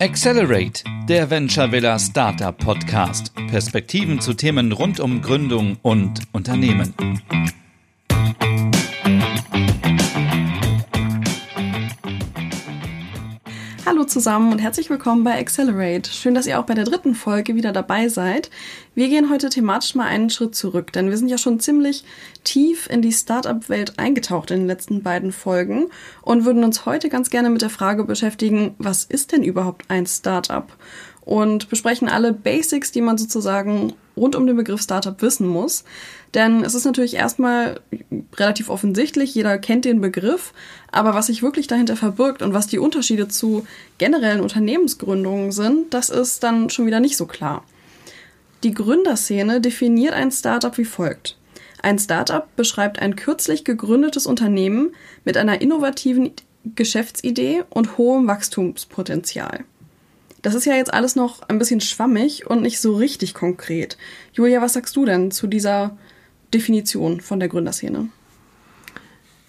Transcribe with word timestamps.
Accelerate, 0.00 0.84
der 1.08 1.28
Venture 1.28 1.72
Villa 1.72 1.98
Startup 1.98 2.56
Podcast. 2.56 3.34
Perspektiven 3.48 4.20
zu 4.20 4.32
Themen 4.32 4.70
rund 4.70 5.00
um 5.00 5.20
Gründung 5.22 5.76
und 5.82 6.20
Unternehmen. 6.30 6.94
Zusammen 14.08 14.52
und 14.52 14.58
herzlich 14.58 14.88
willkommen 14.88 15.22
bei 15.22 15.38
Accelerate. 15.38 16.10
Schön, 16.10 16.34
dass 16.34 16.46
ihr 16.46 16.58
auch 16.58 16.64
bei 16.64 16.72
der 16.72 16.84
dritten 16.84 17.14
Folge 17.14 17.54
wieder 17.54 17.72
dabei 17.72 18.08
seid. 18.08 18.48
Wir 18.94 19.08
gehen 19.08 19.28
heute 19.30 19.50
thematisch 19.50 19.94
mal 19.94 20.06
einen 20.06 20.30
Schritt 20.30 20.54
zurück, 20.54 20.92
denn 20.94 21.10
wir 21.10 21.18
sind 21.18 21.28
ja 21.28 21.36
schon 21.36 21.60
ziemlich 21.60 22.04
tief 22.42 22.88
in 22.88 23.02
die 23.02 23.12
Startup-Welt 23.12 23.98
eingetaucht 23.98 24.50
in 24.50 24.60
den 24.60 24.66
letzten 24.66 25.02
beiden 25.02 25.30
Folgen 25.30 25.88
und 26.22 26.46
würden 26.46 26.64
uns 26.64 26.86
heute 26.86 27.10
ganz 27.10 27.28
gerne 27.28 27.50
mit 27.50 27.60
der 27.60 27.68
Frage 27.68 28.04
beschäftigen, 28.04 28.74
was 28.78 29.04
ist 29.04 29.32
denn 29.32 29.42
überhaupt 29.42 29.84
ein 29.90 30.06
Startup? 30.06 30.72
Und 31.20 31.68
besprechen 31.68 32.08
alle 32.08 32.32
Basics, 32.32 32.90
die 32.90 33.02
man 33.02 33.18
sozusagen 33.18 33.92
rund 34.16 34.34
um 34.36 34.46
den 34.46 34.56
Begriff 34.56 34.80
Startup 34.80 35.20
wissen 35.20 35.46
muss. 35.46 35.84
Denn 36.34 36.62
es 36.62 36.74
ist 36.74 36.84
natürlich 36.84 37.14
erstmal 37.14 37.80
relativ 38.36 38.68
offensichtlich, 38.68 39.34
jeder 39.34 39.58
kennt 39.58 39.84
den 39.84 40.00
Begriff, 40.00 40.52
aber 40.92 41.14
was 41.14 41.26
sich 41.26 41.42
wirklich 41.42 41.66
dahinter 41.66 41.96
verbirgt 41.96 42.42
und 42.42 42.52
was 42.52 42.66
die 42.66 42.78
Unterschiede 42.78 43.28
zu 43.28 43.66
generellen 43.96 44.40
Unternehmensgründungen 44.40 45.52
sind, 45.52 45.94
das 45.94 46.10
ist 46.10 46.42
dann 46.42 46.68
schon 46.68 46.86
wieder 46.86 47.00
nicht 47.00 47.16
so 47.16 47.26
klar. 47.26 47.64
Die 48.62 48.74
Gründerszene 48.74 49.60
definiert 49.60 50.12
ein 50.12 50.30
Startup 50.30 50.76
wie 50.76 50.84
folgt. 50.84 51.36
Ein 51.80 51.98
Startup 51.98 52.44
beschreibt 52.56 52.98
ein 52.98 53.16
kürzlich 53.16 53.64
gegründetes 53.64 54.26
Unternehmen 54.26 54.94
mit 55.24 55.36
einer 55.36 55.60
innovativen 55.60 56.32
Geschäftsidee 56.74 57.62
und 57.70 57.96
hohem 57.96 58.26
Wachstumspotenzial. 58.26 59.64
Das 60.42 60.54
ist 60.54 60.66
ja 60.66 60.74
jetzt 60.74 60.92
alles 60.92 61.16
noch 61.16 61.42
ein 61.48 61.58
bisschen 61.58 61.80
schwammig 61.80 62.46
und 62.46 62.62
nicht 62.62 62.80
so 62.80 62.96
richtig 62.96 63.34
konkret. 63.34 63.96
Julia, 64.32 64.60
was 64.60 64.74
sagst 64.74 64.96
du 64.96 65.04
denn 65.04 65.30
zu 65.30 65.46
dieser 65.46 65.96
Definition 66.52 67.20
von 67.20 67.40
der 67.40 67.48
Gründerszene? 67.48 68.08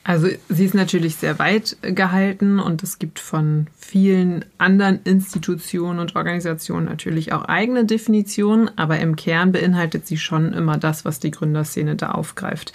Also 0.04 0.28
sie 0.48 0.66
ist 0.66 0.74
natürlich 0.74 1.18
sehr 1.18 1.38
weit 1.38 1.78
gehalten 1.82 2.60
und 2.60 2.82
es 2.82 2.98
gibt 2.98 3.20
von 3.20 3.68
vielen 3.78 4.44
anderen 4.58 5.02
Institutionen 5.04 6.00
und 6.00 6.16
Organisationen 6.16 6.86
natürlich 6.86 7.32
auch 7.32 7.46
eigene 7.46 7.86
Definitionen, 7.86 8.72
aber 8.76 9.00
im 9.00 9.16
Kern 9.16 9.52
beinhaltet 9.52 10.08
sie 10.08 10.18
schon 10.18 10.54
immer 10.54 10.78
das, 10.78 11.06
was 11.06 11.20
die 11.20 11.32
Gründerszene 11.32 11.96
da 11.96 12.12
aufgreift. 12.12 12.74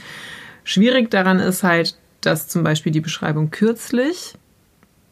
Schwierig 0.62 1.11
daran 1.11 1.41
ist 1.41 1.64
halt, 1.64 1.97
dass 2.20 2.47
zum 2.47 2.62
Beispiel 2.62 2.92
die 2.92 3.00
Beschreibung 3.00 3.50
kürzlich 3.50 4.34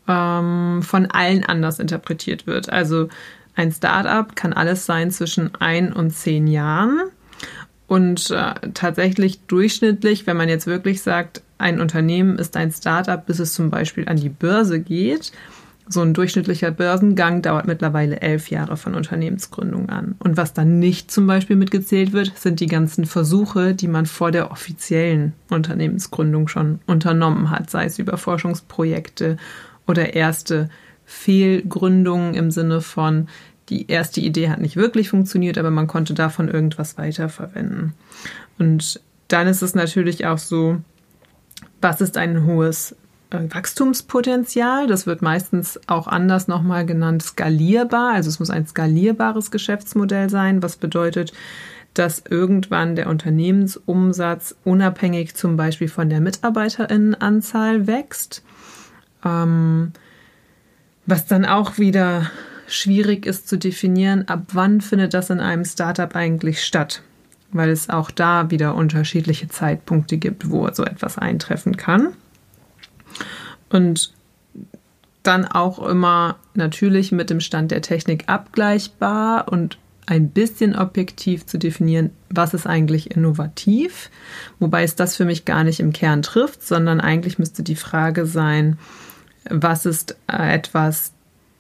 ähm, 0.07 0.81
von 0.83 1.07
allen 1.07 1.45
anders 1.45 1.79
interpretiert 1.79 2.47
wird. 2.47 2.71
Also 2.71 3.09
ein 3.55 3.73
Startup 3.73 4.35
kann 4.37 4.53
alles 4.53 4.87
sein 4.87 5.11
zwischen 5.11 5.55
ein 5.57 5.93
und 5.93 6.11
zehn 6.11 6.47
Jahren. 6.47 7.01
Und 7.87 8.31
äh, 8.31 8.55
tatsächlich 8.75 9.41
durchschnittlich, 9.47 10.27
wenn 10.27 10.37
man 10.37 10.49
jetzt 10.49 10.67
wirklich 10.67 11.03
sagt, 11.03 11.43
ein 11.59 11.81
Unternehmen 11.81 12.39
ist 12.39 12.57
ein 12.57 12.73
Startup, 12.73 13.25
bis 13.25 13.39
es 13.39 13.53
zum 13.53 13.71
Beispiel 13.71 14.09
an 14.09 14.17
die 14.17 14.29
Börse 14.29 14.81
geht, 14.81 15.33
so 15.89 16.01
ein 16.01 16.15
durchschnittlicher 16.15 16.71
Börsengang 16.71 17.43
dauert 17.43 17.67
mittlerweile 17.67 18.21
elf 18.21 18.51
Jahre 18.51 18.77
von 18.77 18.95
Unternehmensgründung 18.95 19.89
an. 19.89 20.15
Und 20.21 20.37
was 20.37 20.55
dann 20.55 20.79
nicht 20.79 21.11
zum 21.11 21.27
Beispiel 21.27 21.57
mitgezählt 21.57 22.13
wird, 22.13 22.33
sind 22.37 22.61
die 22.61 22.67
ganzen 22.67 23.05
Versuche, 23.05 23.75
die 23.75 23.89
man 23.89 24.07
vor 24.07 24.31
der 24.31 24.51
offiziellen 24.51 25.33
Unternehmensgründung 25.51 26.49
schon 26.49 26.81
unternommen 26.87 27.51
hat, 27.51 27.69
sei 27.69 27.85
es 27.85 27.99
über 27.99 28.17
Forschungsprojekte 28.17 29.37
oder 29.87 30.15
erste 30.15 30.71
Fehlgründungen 31.05 32.35
im 32.35 32.51
Sinne 32.51 32.81
von, 32.81 33.29
die 33.69 33.91
erste 33.91 34.21
Idee 34.21 34.51
hat 34.51 34.61
nicht 34.61 34.77
wirklich 34.77 35.09
funktioniert, 35.09 35.59
aber 35.59 35.71
man 35.71 35.87
konnte 35.87 36.15
davon 36.15 36.49
irgendwas 36.49 36.99
weiterverwenden. 36.99 37.95
Und 38.59 39.01
dann 39.29 39.47
ist 39.47 39.63
es 39.63 39.75
natürlich 39.75 40.27
auch 40.27 40.39
so, 40.39 40.79
was 41.81 42.01
ist 42.01 42.17
ein 42.17 42.45
hohes 42.45 42.97
äh, 43.31 43.39
Wachstumspotenzial? 43.49 44.87
Das 44.87 45.07
wird 45.07 45.23
meistens 45.23 45.81
auch 45.87 46.07
anders 46.07 46.49
nochmal 46.49 46.85
genannt 46.87 47.23
skalierbar. 47.23 48.15
Also 48.15 48.29
es 48.29 48.41
muss 48.41 48.51
ein 48.51 48.67
skalierbares 48.67 49.51
Geschäftsmodell 49.51 50.29
sein, 50.29 50.63
was 50.63 50.77
bedeutet, 50.77 51.33
dass 51.95 52.23
irgendwann 52.29 52.97
der 52.97 53.09
Unternehmensumsatz 53.09 54.57
unabhängig 54.65 55.35
zum 55.35 55.57
Beispiel 55.57 55.89
von 55.89 56.09
der 56.09 56.21
Mitarbeiterinnenanzahl 56.21 57.87
wächst. 57.87 58.43
Ähm, 59.25 59.93
was 61.07 61.27
dann 61.27 61.45
auch 61.45 61.79
wieder 61.79 62.31
schwierig 62.73 63.27
ist 63.27 63.49
zu 63.49 63.59
definieren, 63.59 64.29
ab 64.29 64.43
wann 64.53 64.81
findet 64.81 65.15
das 65.15 65.31
in 65.31 65.41
einem 65.41 65.65
Startup 65.65 66.15
eigentlich 66.15 66.65
statt, 66.65 67.03
weil 67.53 67.71
es 67.71 67.91
auch 67.91 68.11
da 68.11 68.51
wieder 68.51 68.75
unterschiedliche 68.75 69.49
Zeitpunkte 69.49 70.19
gibt, 70.19 70.51
wo 70.51 70.69
so 70.73 70.85
etwas 70.85 71.19
eintreffen 71.19 71.77
kann. 71.77 72.15
Und 73.69 74.13
dann 75.23 75.47
auch 75.47 75.79
immer 75.87 76.37
natürlich 76.55 77.13
mit 77.13 77.31
dem 77.31 77.41
Stand 77.41 77.71
der 77.71 77.83
Technik 77.83 78.25
abgleichbar 78.27 79.49
und 79.49 79.79
ein 80.07 80.31
bisschen 80.31 80.75
objektiv 80.75 81.47
zu 81.47 81.59
definieren, 81.59 82.11
was 82.29 82.55
ist 82.55 82.67
eigentlich 82.67 83.13
innovativ, 83.13 84.11
wobei 84.59 84.83
es 84.83 84.97
das 84.97 85.17
für 85.17 85.25
mich 85.25 85.45
gar 85.45 85.63
nicht 85.63 85.79
im 85.79 85.93
Kern 85.93 86.23
trifft, 86.23 86.67
sondern 86.67 87.01
eigentlich 87.01 87.39
müsste 87.39 87.63
die 87.63 87.77
Frage 87.77 88.27
sein, 88.27 88.79
was 89.49 89.87
ist 89.87 90.17
etwas, 90.27 91.13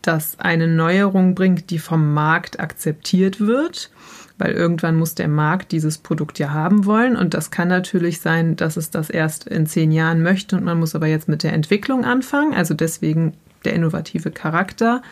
das 0.03 0.39
eine 0.39 0.69
Neuerung 0.69 1.35
bringt, 1.35 1.71
die 1.71 1.79
vom 1.79 2.13
Markt 2.13 2.61
akzeptiert 2.61 3.41
wird, 3.41 3.91
weil 4.39 4.53
irgendwann 4.53 4.97
muss 4.97 5.15
der 5.15 5.29
Markt 5.29 5.73
dieses 5.73 5.99
Produkt 5.99 6.39
ja 6.39 6.51
haben 6.51 6.85
wollen 6.85 7.17
und 7.17 7.35
das 7.35 7.51
kann 7.51 7.69
natürlich 7.69 8.21
sein, 8.21 8.57
dass 8.57 8.77
es 8.77 8.91
das 8.91 9.11
erst 9.11 9.47
in 9.47 9.67
zehn 9.67 9.93
Jahren 9.93 10.23
möchte 10.23 10.57
und 10.57 10.65
man 10.65 10.79
muss 10.79 10.95
aber 10.95 11.07
jetzt 11.07 11.29
mit 11.29 11.43
der 11.43 11.53
Entwicklung 11.53 12.05
anfangen, 12.05 12.53
also 12.53 12.75
deswegen 12.75 13.35
der 13.65 13.75
innovative 13.75 14.31
Charakter. 14.31 15.03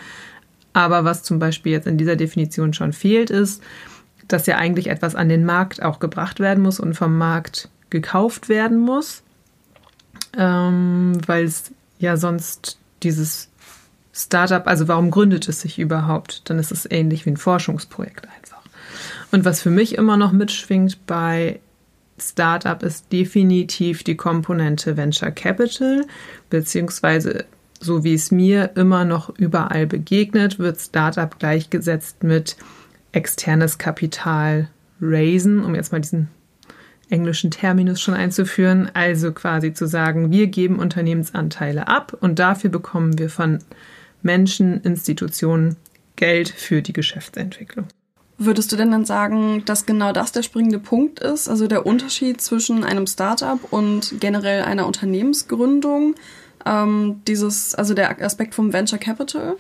Aber 0.73 1.05
was 1.05 1.23
zum 1.23 1.39
Beispiel 1.39 1.73
jetzt 1.73 1.87
in 1.87 1.99
dieser 1.99 2.17
Definition 2.17 2.73
schon 2.73 2.93
fehlt, 2.93 3.31
ist, 3.31 3.63
dass 4.29 4.47
ja 4.47 4.57
eigentlich 4.57 4.89
etwas 4.89 5.15
an 5.15 5.29
den 5.29 5.45
Markt 5.45 5.83
auch 5.83 5.99
gebracht 5.99 6.41
werden 6.41 6.63
muss 6.63 6.79
und 6.79 6.95
vom 6.95 7.19
Markt 7.19 7.69
gekauft 7.91 8.49
werden 8.49 8.79
muss, 8.79 9.23
ähm, 10.37 11.19
weil 11.27 11.45
es 11.45 11.73
ja 11.99 12.17
sonst 12.17 12.79
dieses 13.03 13.50
Startup, 14.13 14.67
also 14.67 14.89
warum 14.89 15.11
gründet 15.11 15.49
es 15.49 15.61
sich 15.61 15.79
überhaupt? 15.79 16.49
Dann 16.51 16.59
ist 16.59 16.73
es 16.73 16.91
ähnlich 16.91 17.27
wie 17.27 17.31
ein 17.31 17.37
Forschungsprojekt 17.37 18.27
einfach. 18.37 18.61
Und 19.31 19.45
was 19.45 19.63
für 19.63 19.71
mich 19.71 19.95
immer 19.95 20.17
noch 20.17 20.33
mitschwingt 20.33 21.07
bei 21.07 21.61
Startup 22.19 22.83
ist 22.83 23.13
definitiv 23.13 24.05
die 24.05 24.17
Komponente 24.17 24.97
Venture 24.97 25.31
Capital, 25.31 26.05
beziehungsweise 26.51 27.47
so 27.81 28.05
wie 28.05 28.15
es 28.15 28.31
mir 28.31 28.73
immer 28.77 29.05
noch 29.05 29.31
überall 29.39 29.87
begegnet, 29.87 30.59
wird 30.59 30.79
Startup 30.79 31.39
gleichgesetzt 31.39 32.23
mit 32.23 32.57
externes 33.13 33.79
Kapital 33.79 34.69
raisen, 35.01 35.65
um 35.65 35.75
jetzt 35.75 35.91
mal 35.91 36.01
diesen 36.01 36.29
englischen 37.09 37.51
Terminus 37.51 38.01
schon 38.01 38.15
einzuführen. 38.15 38.91
Also 38.93 39.33
quasi 39.33 39.73
zu 39.73 39.87
sagen, 39.87 40.31
wir 40.31 40.47
geben 40.49 40.79
Unternehmensanteile 40.79 41.89
ab 41.89 42.17
und 42.21 42.39
dafür 42.39 42.71
bekommen 42.71 43.19
wir 43.19 43.31
von 43.31 43.59
Menschen, 44.23 44.81
Institutionen 44.83 45.77
Geld 46.17 46.49
für 46.49 46.83
die 46.83 46.93
Geschäftsentwicklung. 46.93 47.87
Würdest 48.39 48.73
du 48.73 48.77
denn 48.77 48.91
dann 48.91 49.05
sagen, 49.05 49.65
dass 49.67 49.85
genau 49.85 50.13
das 50.13 50.33
der 50.33 50.43
springende 50.43 50.79
Punkt 50.79 51.21
ist? 51.21 51.49
Also 51.49 51.67
der 51.67 51.85
Unterschied 51.85 52.41
zwischen 52.41 52.85
einem 52.85 53.07
Startup 53.07 53.59
und 53.71 54.15
generell 54.19 54.63
einer 54.63 54.87
Unternehmensgründung? 54.87 56.15
Ähm, 56.65 57.21
dieses, 57.27 57.75
also 57.75 57.93
der 57.95 58.23
Aspekt 58.23 58.55
vom 58.55 58.73
Venture 58.73 58.99
Capital? 58.99 59.57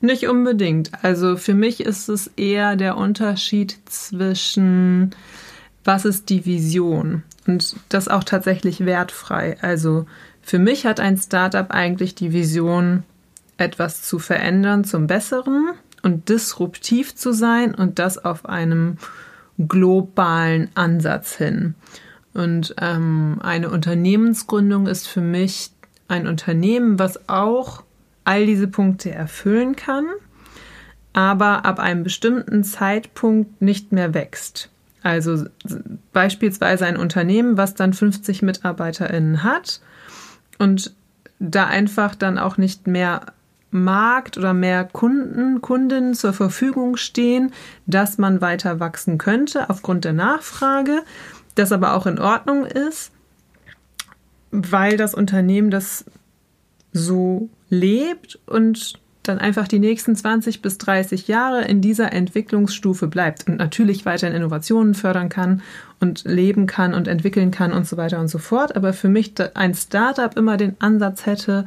Nicht 0.00 0.28
unbedingt. 0.28 0.90
Also 1.02 1.36
für 1.36 1.54
mich 1.54 1.80
ist 1.80 2.10
es 2.10 2.30
eher 2.36 2.76
der 2.76 2.98
Unterschied 2.98 3.78
zwischen 3.86 5.14
was 5.84 6.04
ist 6.04 6.30
die 6.30 6.46
Vision? 6.46 7.22
Und 7.46 7.76
das 7.90 8.08
auch 8.08 8.24
tatsächlich 8.24 8.84
wertfrei. 8.84 9.58
Also 9.60 10.06
für 10.42 10.58
mich 10.58 10.86
hat 10.86 10.98
ein 10.98 11.18
Startup 11.18 11.70
eigentlich 11.70 12.14
die 12.14 12.32
Vision, 12.32 13.02
etwas 13.56 14.02
zu 14.02 14.18
verändern 14.18 14.84
zum 14.84 15.06
Besseren 15.06 15.70
und 16.02 16.28
disruptiv 16.28 17.14
zu 17.14 17.32
sein 17.32 17.74
und 17.74 17.98
das 17.98 18.24
auf 18.24 18.46
einem 18.46 18.98
globalen 19.58 20.68
Ansatz 20.74 21.36
hin. 21.36 21.74
Und 22.34 22.74
ähm, 22.80 23.38
eine 23.42 23.70
Unternehmensgründung 23.70 24.86
ist 24.86 25.06
für 25.06 25.20
mich 25.20 25.70
ein 26.08 26.26
Unternehmen, 26.26 26.98
was 26.98 27.28
auch 27.28 27.84
all 28.24 28.46
diese 28.46 28.66
Punkte 28.66 29.12
erfüllen 29.12 29.76
kann, 29.76 30.06
aber 31.12 31.64
ab 31.64 31.78
einem 31.78 32.02
bestimmten 32.02 32.64
Zeitpunkt 32.64 33.62
nicht 33.62 33.92
mehr 33.92 34.14
wächst. 34.14 34.70
Also 35.02 35.44
beispielsweise 36.12 36.86
ein 36.86 36.96
Unternehmen, 36.96 37.56
was 37.56 37.74
dann 37.74 37.92
50 37.92 38.42
MitarbeiterInnen 38.42 39.42
hat 39.42 39.80
und 40.58 40.94
da 41.38 41.66
einfach 41.66 42.14
dann 42.14 42.38
auch 42.38 42.56
nicht 42.56 42.86
mehr 42.86 43.26
Markt 43.74 44.38
oder 44.38 44.54
mehr 44.54 44.84
Kunden, 44.84 45.60
Kunden 45.60 46.14
zur 46.14 46.32
Verfügung 46.32 46.96
stehen, 46.96 47.52
dass 47.86 48.18
man 48.18 48.40
weiter 48.40 48.78
wachsen 48.78 49.18
könnte 49.18 49.68
aufgrund 49.68 50.04
der 50.04 50.12
Nachfrage, 50.12 51.02
das 51.56 51.72
aber 51.72 51.94
auch 51.94 52.06
in 52.06 52.20
Ordnung 52.20 52.64
ist, 52.64 53.10
weil 54.52 54.96
das 54.96 55.14
Unternehmen 55.14 55.70
das 55.70 56.04
so 56.92 57.48
lebt 57.68 58.38
und 58.46 59.00
dann 59.24 59.38
einfach 59.38 59.66
die 59.66 59.78
nächsten 59.78 60.14
20 60.14 60.62
bis 60.62 60.78
30 60.78 61.28
Jahre 61.28 61.64
in 61.64 61.80
dieser 61.80 62.12
Entwicklungsstufe 62.12 63.08
bleibt 63.08 63.48
und 63.48 63.56
natürlich 63.56 64.06
weiterhin 64.06 64.36
Innovationen 64.36 64.94
fördern 64.94 65.30
kann 65.30 65.62
und 65.98 66.24
leben 66.24 66.66
kann 66.66 66.94
und 66.94 67.08
entwickeln 67.08 67.50
kann 67.50 67.72
und 67.72 67.86
so 67.86 67.96
weiter 67.96 68.20
und 68.20 68.28
so 68.28 68.38
fort. 68.38 68.76
Aber 68.76 68.92
für 68.92 69.08
mich 69.08 69.32
ein 69.54 69.74
Startup 69.74 70.36
immer 70.36 70.56
den 70.56 70.76
Ansatz 70.78 71.26
hätte, 71.26 71.64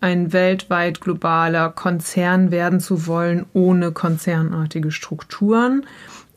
ein 0.00 0.32
weltweit 0.32 1.00
globaler 1.00 1.70
Konzern 1.70 2.50
werden 2.50 2.80
zu 2.80 3.06
wollen, 3.06 3.46
ohne 3.52 3.92
konzernartige 3.92 4.92
Strukturen 4.92 5.86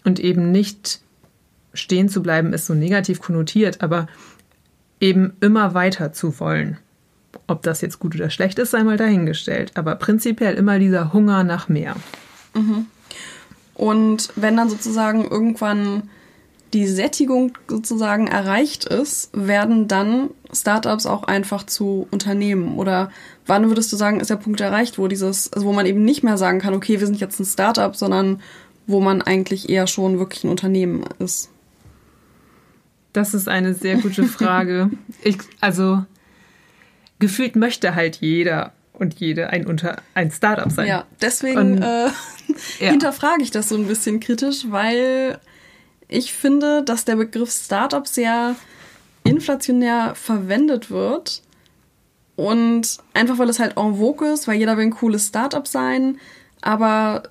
und 0.03 0.19
eben 0.19 0.51
nicht 0.51 1.01
stehen 1.73 2.09
zu 2.09 2.21
bleiben, 2.21 2.53
ist 2.53 2.65
so 2.65 2.73
negativ 2.73 3.21
konnotiert, 3.21 3.81
aber 3.81 4.07
eben 4.99 5.33
immer 5.41 5.73
weiter 5.73 6.11
zu 6.13 6.39
wollen. 6.39 6.77
Ob 7.47 7.61
das 7.63 7.81
jetzt 7.81 7.99
gut 7.99 8.15
oder 8.15 8.29
schlecht 8.29 8.59
ist, 8.59 8.71
sei 8.71 8.83
mal 8.83 8.97
dahingestellt. 8.97 9.71
Aber 9.75 9.95
prinzipiell 9.95 10.55
immer 10.55 10.79
dieser 10.79 11.13
Hunger 11.13 11.43
nach 11.43 11.69
mehr. 11.69 11.95
Mhm. 12.53 12.87
Und 13.73 14.31
wenn 14.35 14.57
dann 14.57 14.69
sozusagen 14.69 15.23
irgendwann 15.25 16.03
die 16.73 16.87
Sättigung 16.87 17.57
sozusagen 17.67 18.27
erreicht 18.27 18.85
ist, 18.85 19.29
werden 19.33 19.87
dann 19.87 20.29
Startups 20.53 21.05
auch 21.05 21.23
einfach 21.23 21.65
zu 21.65 22.07
Unternehmen? 22.11 22.77
Oder 22.77 23.11
wann 23.45 23.69
würdest 23.69 23.91
du 23.91 23.97
sagen, 23.97 24.19
ist 24.19 24.29
der 24.29 24.35
Punkt 24.35 24.61
erreicht, 24.61 24.97
wo 24.97 25.07
dieses, 25.07 25.51
also 25.53 25.65
wo 25.65 25.73
man 25.73 25.85
eben 25.85 26.03
nicht 26.03 26.23
mehr 26.23 26.37
sagen 26.37 26.59
kann, 26.59 26.73
okay, 26.73 26.99
wir 26.99 27.07
sind 27.07 27.19
jetzt 27.19 27.39
ein 27.39 27.45
Startup, 27.45 27.95
sondern 27.95 28.41
wo 28.87 28.99
man 28.99 29.21
eigentlich 29.21 29.69
eher 29.69 29.87
schon 29.87 30.19
wirklich 30.19 30.43
ein 30.43 30.49
Unternehmen 30.49 31.03
ist? 31.19 31.49
Das 33.13 33.33
ist 33.33 33.47
eine 33.47 33.73
sehr 33.73 33.97
gute 33.97 34.23
Frage. 34.25 34.89
ich, 35.23 35.37
also 35.59 36.05
gefühlt 37.19 37.55
möchte 37.55 37.95
halt 37.95 38.17
jeder 38.17 38.73
und 38.93 39.19
jede 39.19 39.49
ein, 39.49 39.65
Unter 39.65 40.01
ein 40.13 40.31
Startup 40.31 40.71
sein. 40.71 40.87
Ja, 40.87 41.05
deswegen 41.21 41.57
und, 41.57 41.81
äh, 41.81 42.07
ja. 42.79 42.89
hinterfrage 42.89 43.41
ich 43.41 43.51
das 43.51 43.69
so 43.69 43.75
ein 43.75 43.87
bisschen 43.87 44.19
kritisch, 44.19 44.65
weil 44.69 45.39
ich 46.07 46.33
finde, 46.33 46.83
dass 46.83 47.05
der 47.05 47.15
Begriff 47.15 47.51
Startup 47.51 48.07
sehr 48.07 48.55
inflationär 49.23 50.15
verwendet 50.15 50.89
wird. 50.89 51.41
Und 52.35 52.97
einfach 53.13 53.37
weil 53.37 53.49
es 53.49 53.59
halt 53.59 53.77
en 53.77 53.95
vogue 53.95 54.27
ist, 54.27 54.47
weil 54.47 54.57
jeder 54.57 54.77
will 54.77 54.85
ein 54.85 54.91
cooles 54.91 55.27
Startup 55.27 55.67
sein. 55.67 56.17
Aber 56.61 57.23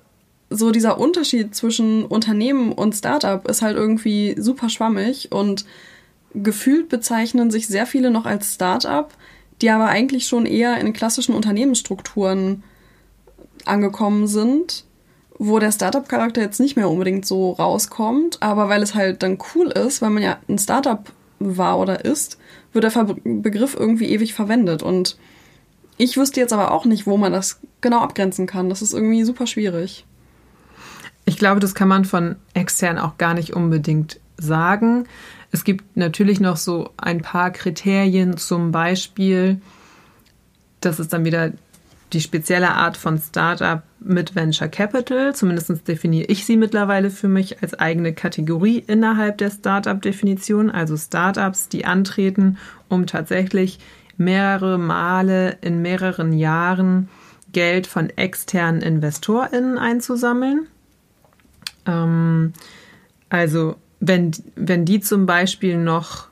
so 0.49 0.71
dieser 0.71 0.99
Unterschied 0.99 1.55
zwischen 1.55 2.05
Unternehmen 2.05 2.71
und 2.71 2.95
Startup 2.95 3.45
ist 3.47 3.61
halt 3.61 3.77
irgendwie 3.77 4.35
super 4.37 4.69
schwammig 4.69 5.31
und 5.31 5.65
gefühlt 6.33 6.89
bezeichnen 6.89 7.51
sich 7.51 7.67
sehr 7.67 7.85
viele 7.85 8.11
noch 8.11 8.25
als 8.25 8.53
Startup, 8.53 9.13
die 9.61 9.69
aber 9.69 9.87
eigentlich 9.87 10.27
schon 10.27 10.45
eher 10.45 10.79
in 10.79 10.93
klassischen 10.93 11.35
Unternehmensstrukturen 11.35 12.63
angekommen 13.65 14.27
sind 14.27 14.85
wo 15.43 15.57
der 15.57 15.71
Startup-Charakter 15.71 16.39
jetzt 16.39 16.59
nicht 16.59 16.75
mehr 16.75 16.87
unbedingt 16.87 17.25
so 17.25 17.53
rauskommt, 17.53 18.43
aber 18.43 18.69
weil 18.69 18.83
es 18.83 18.93
halt 18.93 19.23
dann 19.23 19.39
cool 19.55 19.69
ist, 19.69 19.99
weil 19.99 20.11
man 20.11 20.21
ja 20.21 20.37
ein 20.47 20.59
Startup 20.59 21.11
war 21.57 21.79
oder 21.79 22.05
ist, 22.05 22.37
wird 22.73 22.83
der 22.83 23.15
Begriff 23.23 23.75
irgendwie 23.77 24.09
ewig 24.09 24.33
verwendet. 24.33 24.83
Und 24.83 25.17
ich 25.97 26.17
wüsste 26.17 26.39
jetzt 26.39 26.53
aber 26.53 26.71
auch 26.71 26.85
nicht, 26.85 27.05
wo 27.05 27.17
man 27.17 27.31
das 27.31 27.59
genau 27.81 27.99
abgrenzen 27.99 28.47
kann. 28.47 28.69
Das 28.69 28.81
ist 28.81 28.93
irgendwie 28.93 29.23
super 29.23 29.47
schwierig. 29.47 30.05
Ich 31.25 31.37
glaube, 31.37 31.59
das 31.59 31.75
kann 31.75 31.87
man 31.87 32.05
von 32.05 32.35
extern 32.53 32.97
auch 32.97 33.17
gar 33.17 33.33
nicht 33.33 33.53
unbedingt 33.53 34.19
sagen. 34.37 35.05
Es 35.51 35.63
gibt 35.63 35.97
natürlich 35.97 36.39
noch 36.39 36.57
so 36.57 36.89
ein 36.97 37.21
paar 37.21 37.51
Kriterien, 37.51 38.37
zum 38.37 38.71
Beispiel, 38.71 39.61
das 40.79 40.99
ist 40.99 41.13
dann 41.13 41.25
wieder 41.25 41.51
die 42.13 42.21
spezielle 42.21 42.71
Art 42.71 42.97
von 42.97 43.17
Startup 43.19 43.83
mit 43.99 44.35
Venture 44.35 44.67
Capital. 44.67 45.33
Zumindest 45.35 45.87
definiere 45.87 46.25
ich 46.25 46.45
sie 46.45 46.57
mittlerweile 46.57 47.09
für 47.09 47.27
mich 47.27 47.61
als 47.61 47.73
eigene 47.73 48.13
Kategorie 48.13 48.83
innerhalb 48.85 49.37
der 49.37 49.51
Startup-Definition. 49.51 50.69
Also 50.69 50.97
Startups, 50.97 51.69
die 51.69 51.85
antreten, 51.85 52.57
um 52.89 53.07
tatsächlich 53.07 53.79
mehrere 54.17 54.77
Male 54.77 55.57
in 55.61 55.81
mehreren 55.81 56.33
Jahren 56.33 57.09
Geld 57.53 57.87
von 57.87 58.09
externen 58.09 58.81
InvestorInnen 58.81 59.77
einzusammeln. 59.77 60.67
Ähm, 61.85 62.53
also 63.29 63.75
wenn, 63.99 64.31
wenn 64.55 64.85
die 64.85 64.99
zum 64.99 65.25
Beispiel 65.25 65.77
noch 65.77 66.30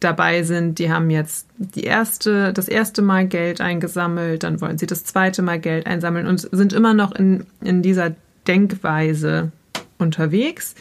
dabei 0.00 0.42
sind, 0.42 0.78
die 0.78 0.90
haben 0.90 1.10
jetzt 1.10 1.46
die 1.58 1.84
erste, 1.84 2.52
das 2.52 2.68
erste 2.68 3.02
Mal 3.02 3.26
Geld 3.26 3.60
eingesammelt, 3.60 4.42
dann 4.42 4.60
wollen 4.60 4.78
sie 4.78 4.86
das 4.86 5.04
zweite 5.04 5.42
Mal 5.42 5.60
Geld 5.60 5.86
einsammeln 5.86 6.26
und 6.26 6.48
sind 6.50 6.72
immer 6.72 6.94
noch 6.94 7.12
in, 7.12 7.46
in 7.60 7.82
dieser 7.82 8.14
Denkweise 8.46 9.52
unterwegs, 9.98 10.74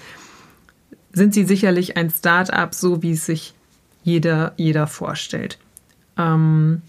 sind 1.12 1.34
sie 1.34 1.44
sicherlich 1.44 1.98
ein 1.98 2.10
Start-up, 2.10 2.74
so 2.74 3.04
wie 3.04 3.12
es 3.12 3.26
sich 3.26 3.54
jeder, 4.04 4.54
jeder 4.56 4.88
vorstellt. 4.88 5.58
Ähm, 6.18 6.82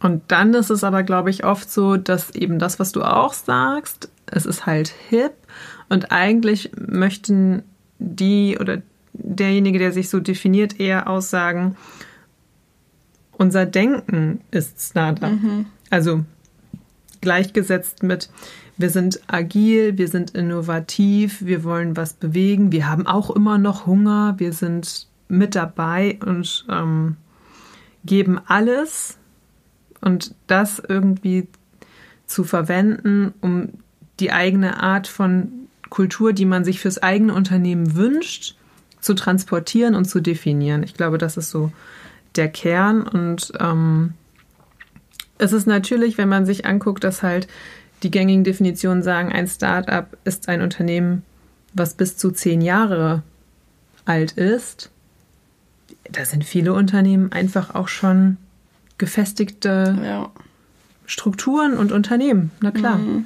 und 0.00 0.22
dann 0.28 0.52
ist 0.54 0.70
es 0.70 0.82
aber, 0.82 1.04
glaube 1.04 1.30
ich, 1.30 1.44
oft 1.44 1.70
so, 1.70 1.96
dass 1.96 2.30
eben 2.30 2.58
das, 2.58 2.80
was 2.80 2.90
du 2.90 3.02
auch 3.02 3.32
sagst, 3.32 4.10
es 4.26 4.46
ist 4.46 4.66
halt 4.66 4.92
hip 5.08 5.32
und 5.88 6.10
eigentlich 6.10 6.72
möchten 6.76 7.62
die 7.98 8.58
oder 8.58 8.82
derjenige, 9.12 9.78
der 9.78 9.92
sich 9.92 10.08
so 10.08 10.20
definiert, 10.20 10.80
eher 10.80 11.08
aussagen, 11.08 11.76
unser 13.32 13.66
Denken 13.66 14.40
ist 14.50 14.80
Startup. 14.80 15.32
Mhm. 15.32 15.66
Also 15.90 16.24
gleichgesetzt 17.20 18.02
mit, 18.02 18.30
wir 18.76 18.90
sind 18.90 19.20
agil, 19.26 19.98
wir 19.98 20.08
sind 20.08 20.30
innovativ, 20.32 21.44
wir 21.44 21.64
wollen 21.64 21.96
was 21.96 22.14
bewegen, 22.14 22.72
wir 22.72 22.88
haben 22.88 23.06
auch 23.06 23.30
immer 23.30 23.58
noch 23.58 23.86
Hunger, 23.86 24.34
wir 24.38 24.52
sind 24.52 25.06
mit 25.28 25.54
dabei 25.54 26.18
und 26.24 26.66
ähm, 26.68 27.16
geben 28.04 28.40
alles 28.46 29.18
und 30.00 30.34
das 30.46 30.82
irgendwie 30.86 31.48
zu 32.26 32.44
verwenden, 32.44 33.34
um 33.40 33.70
die 34.20 34.32
eigene 34.32 34.82
Art 34.82 35.06
von 35.06 35.68
Kultur, 35.90 36.32
die 36.32 36.46
man 36.46 36.64
sich 36.64 36.80
fürs 36.80 36.98
eigene 36.98 37.34
Unternehmen 37.34 37.94
wünscht, 37.94 38.56
zu 39.02 39.12
transportieren 39.14 39.94
und 39.94 40.06
zu 40.06 40.20
definieren. 40.20 40.82
Ich 40.82 40.94
glaube, 40.94 41.18
das 41.18 41.36
ist 41.36 41.50
so 41.50 41.70
der 42.36 42.48
Kern. 42.48 43.02
Und 43.02 43.52
ähm, 43.60 44.14
es 45.36 45.52
ist 45.52 45.66
natürlich, 45.66 46.16
wenn 46.16 46.28
man 46.28 46.46
sich 46.46 46.64
anguckt, 46.64 47.04
dass 47.04 47.22
halt 47.22 47.48
die 48.02 48.10
gängigen 48.10 48.44
Definitionen 48.44 49.02
sagen, 49.02 49.30
ein 49.30 49.46
Startup 49.46 50.06
ist 50.24 50.48
ein 50.48 50.62
Unternehmen, 50.62 51.24
was 51.74 51.94
bis 51.94 52.16
zu 52.16 52.30
zehn 52.30 52.62
Jahre 52.62 53.22
alt 54.04 54.32
ist. 54.32 54.90
Da 56.10 56.24
sind 56.24 56.44
viele 56.44 56.72
Unternehmen 56.72 57.32
einfach 57.32 57.74
auch 57.74 57.88
schon 57.88 58.36
gefestigte 58.98 59.98
ja. 60.02 60.30
Strukturen 61.06 61.74
und 61.74 61.92
Unternehmen. 61.92 62.50
Na 62.60 62.70
klar. 62.70 62.98
Mhm. 62.98 63.24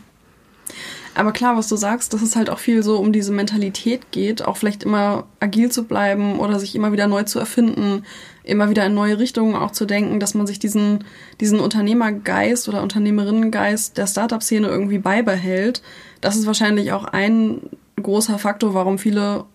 Aber 1.16 1.32
klar, 1.32 1.56
was 1.56 1.66
du 1.68 1.76
sagst, 1.76 2.12
dass 2.12 2.20
es 2.20 2.36
halt 2.36 2.50
auch 2.50 2.58
viel 2.58 2.82
so 2.82 2.98
um 2.98 3.10
diese 3.10 3.32
Mentalität 3.32 4.12
geht, 4.12 4.42
auch 4.42 4.58
vielleicht 4.58 4.82
immer 4.82 5.24
agil 5.40 5.70
zu 5.70 5.84
bleiben 5.84 6.38
oder 6.38 6.60
sich 6.60 6.74
immer 6.74 6.92
wieder 6.92 7.06
neu 7.06 7.22
zu 7.22 7.38
erfinden, 7.38 8.04
immer 8.44 8.68
wieder 8.68 8.84
in 8.84 8.92
neue 8.92 9.18
Richtungen 9.18 9.56
auch 9.56 9.70
zu 9.70 9.86
denken, 9.86 10.20
dass 10.20 10.34
man 10.34 10.46
sich 10.46 10.58
diesen, 10.58 11.04
diesen 11.40 11.58
Unternehmergeist 11.58 12.68
oder 12.68 12.82
Unternehmerinnengeist 12.82 13.96
der 13.96 14.06
Startup-Szene 14.06 14.68
irgendwie 14.68 14.98
beibehält. 14.98 15.80
Das 16.20 16.36
ist 16.36 16.46
wahrscheinlich 16.46 16.92
auch 16.92 17.04
ein 17.04 17.62
großer 18.02 18.38
Faktor, 18.38 18.74
warum 18.74 18.98
viele 18.98 19.46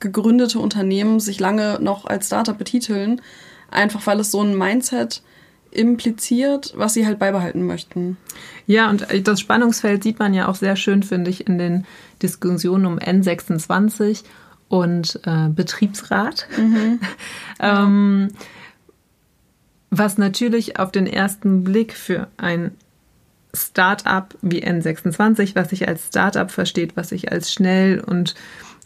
gegründete 0.00 0.60
Unternehmen 0.60 1.20
sich 1.20 1.40
lange 1.40 1.76
noch 1.78 2.06
als 2.06 2.28
Startup 2.28 2.56
betiteln. 2.56 3.20
Einfach 3.70 4.06
weil 4.06 4.18
es 4.18 4.30
so 4.30 4.40
ein 4.40 4.56
Mindset 4.56 5.22
impliziert, 5.74 6.72
was 6.76 6.94
sie 6.94 7.06
halt 7.06 7.18
beibehalten 7.18 7.66
möchten. 7.66 8.16
Ja, 8.66 8.88
und 8.90 9.06
das 9.24 9.40
Spannungsfeld 9.40 10.02
sieht 10.02 10.18
man 10.18 10.34
ja 10.34 10.48
auch 10.48 10.54
sehr 10.54 10.76
schön, 10.76 11.02
finde 11.02 11.30
ich, 11.30 11.46
in 11.46 11.58
den 11.58 11.86
Diskussionen 12.22 12.86
um 12.86 12.98
N26 12.98 14.24
und 14.68 15.20
äh, 15.24 15.48
Betriebsrat. 15.48 16.46
Mhm. 16.56 17.00
ähm, 17.60 18.28
was 19.90 20.18
natürlich 20.18 20.78
auf 20.78 20.90
den 20.90 21.06
ersten 21.06 21.62
Blick 21.62 21.92
für 21.92 22.28
ein 22.36 22.72
Startup 23.54 24.34
wie 24.42 24.64
N26, 24.64 25.54
was 25.54 25.70
sich 25.70 25.86
als 25.86 26.08
Startup 26.08 26.50
versteht, 26.50 26.96
was 26.96 27.10
sich 27.10 27.30
als 27.30 27.52
schnell 27.52 28.00
und 28.00 28.34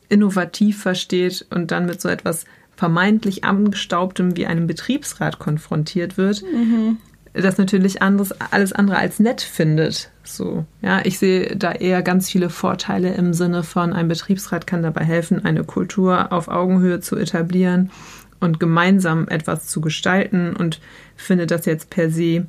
innovativ 0.09 0.83
versteht 0.83 1.47
und 1.51 1.71
dann 1.71 1.87
mit 1.87 2.01
so 2.01 2.09
etwas 2.09 2.45
vermeintlich 2.79 3.43
angestaubtem 3.43 4.37
wie 4.37 4.47
einem 4.47 4.69
Betriebsrat 4.69 5.41
konfrontiert 5.41 6.17
wird, 6.17 6.45
mhm. 6.45 6.99
das 7.33 7.59
natürlich 7.59 8.03
anderes, 8.03 8.33
alles 8.53 8.73
andere 8.73 8.99
als 8.99 9.19
nett 9.19 9.43
findet. 9.43 10.13
So, 10.23 10.65
ja, 10.81 11.01
ich 11.05 11.19
sehe 11.19 11.57
da 11.57 11.73
eher 11.73 12.03
ganz 12.03 12.31
viele 12.31 12.51
Vorteile 12.51 13.13
im 13.15 13.35
Sinne 13.35 13.65
von, 13.65 13.93
ein 13.93 14.07
Betriebsrat 14.07 14.69
kann 14.69 14.85
dabei 14.85 15.05
helfen, 15.05 15.45
eine 15.45 15.65
Kultur 15.65 16.33
auf 16.33 16.47
Augenhöhe 16.47 17.01
zu 17.01 17.17
etablieren 17.17 17.91
und 18.39 18.61
gemeinsam 18.61 19.27
etwas 19.27 19.67
zu 19.67 19.81
gestalten 19.81 20.55
und 20.55 20.81
finde 21.17 21.49
das 21.49 21.67
jetzt 21.67 21.91
per 21.91 22.11
se 22.11 22.47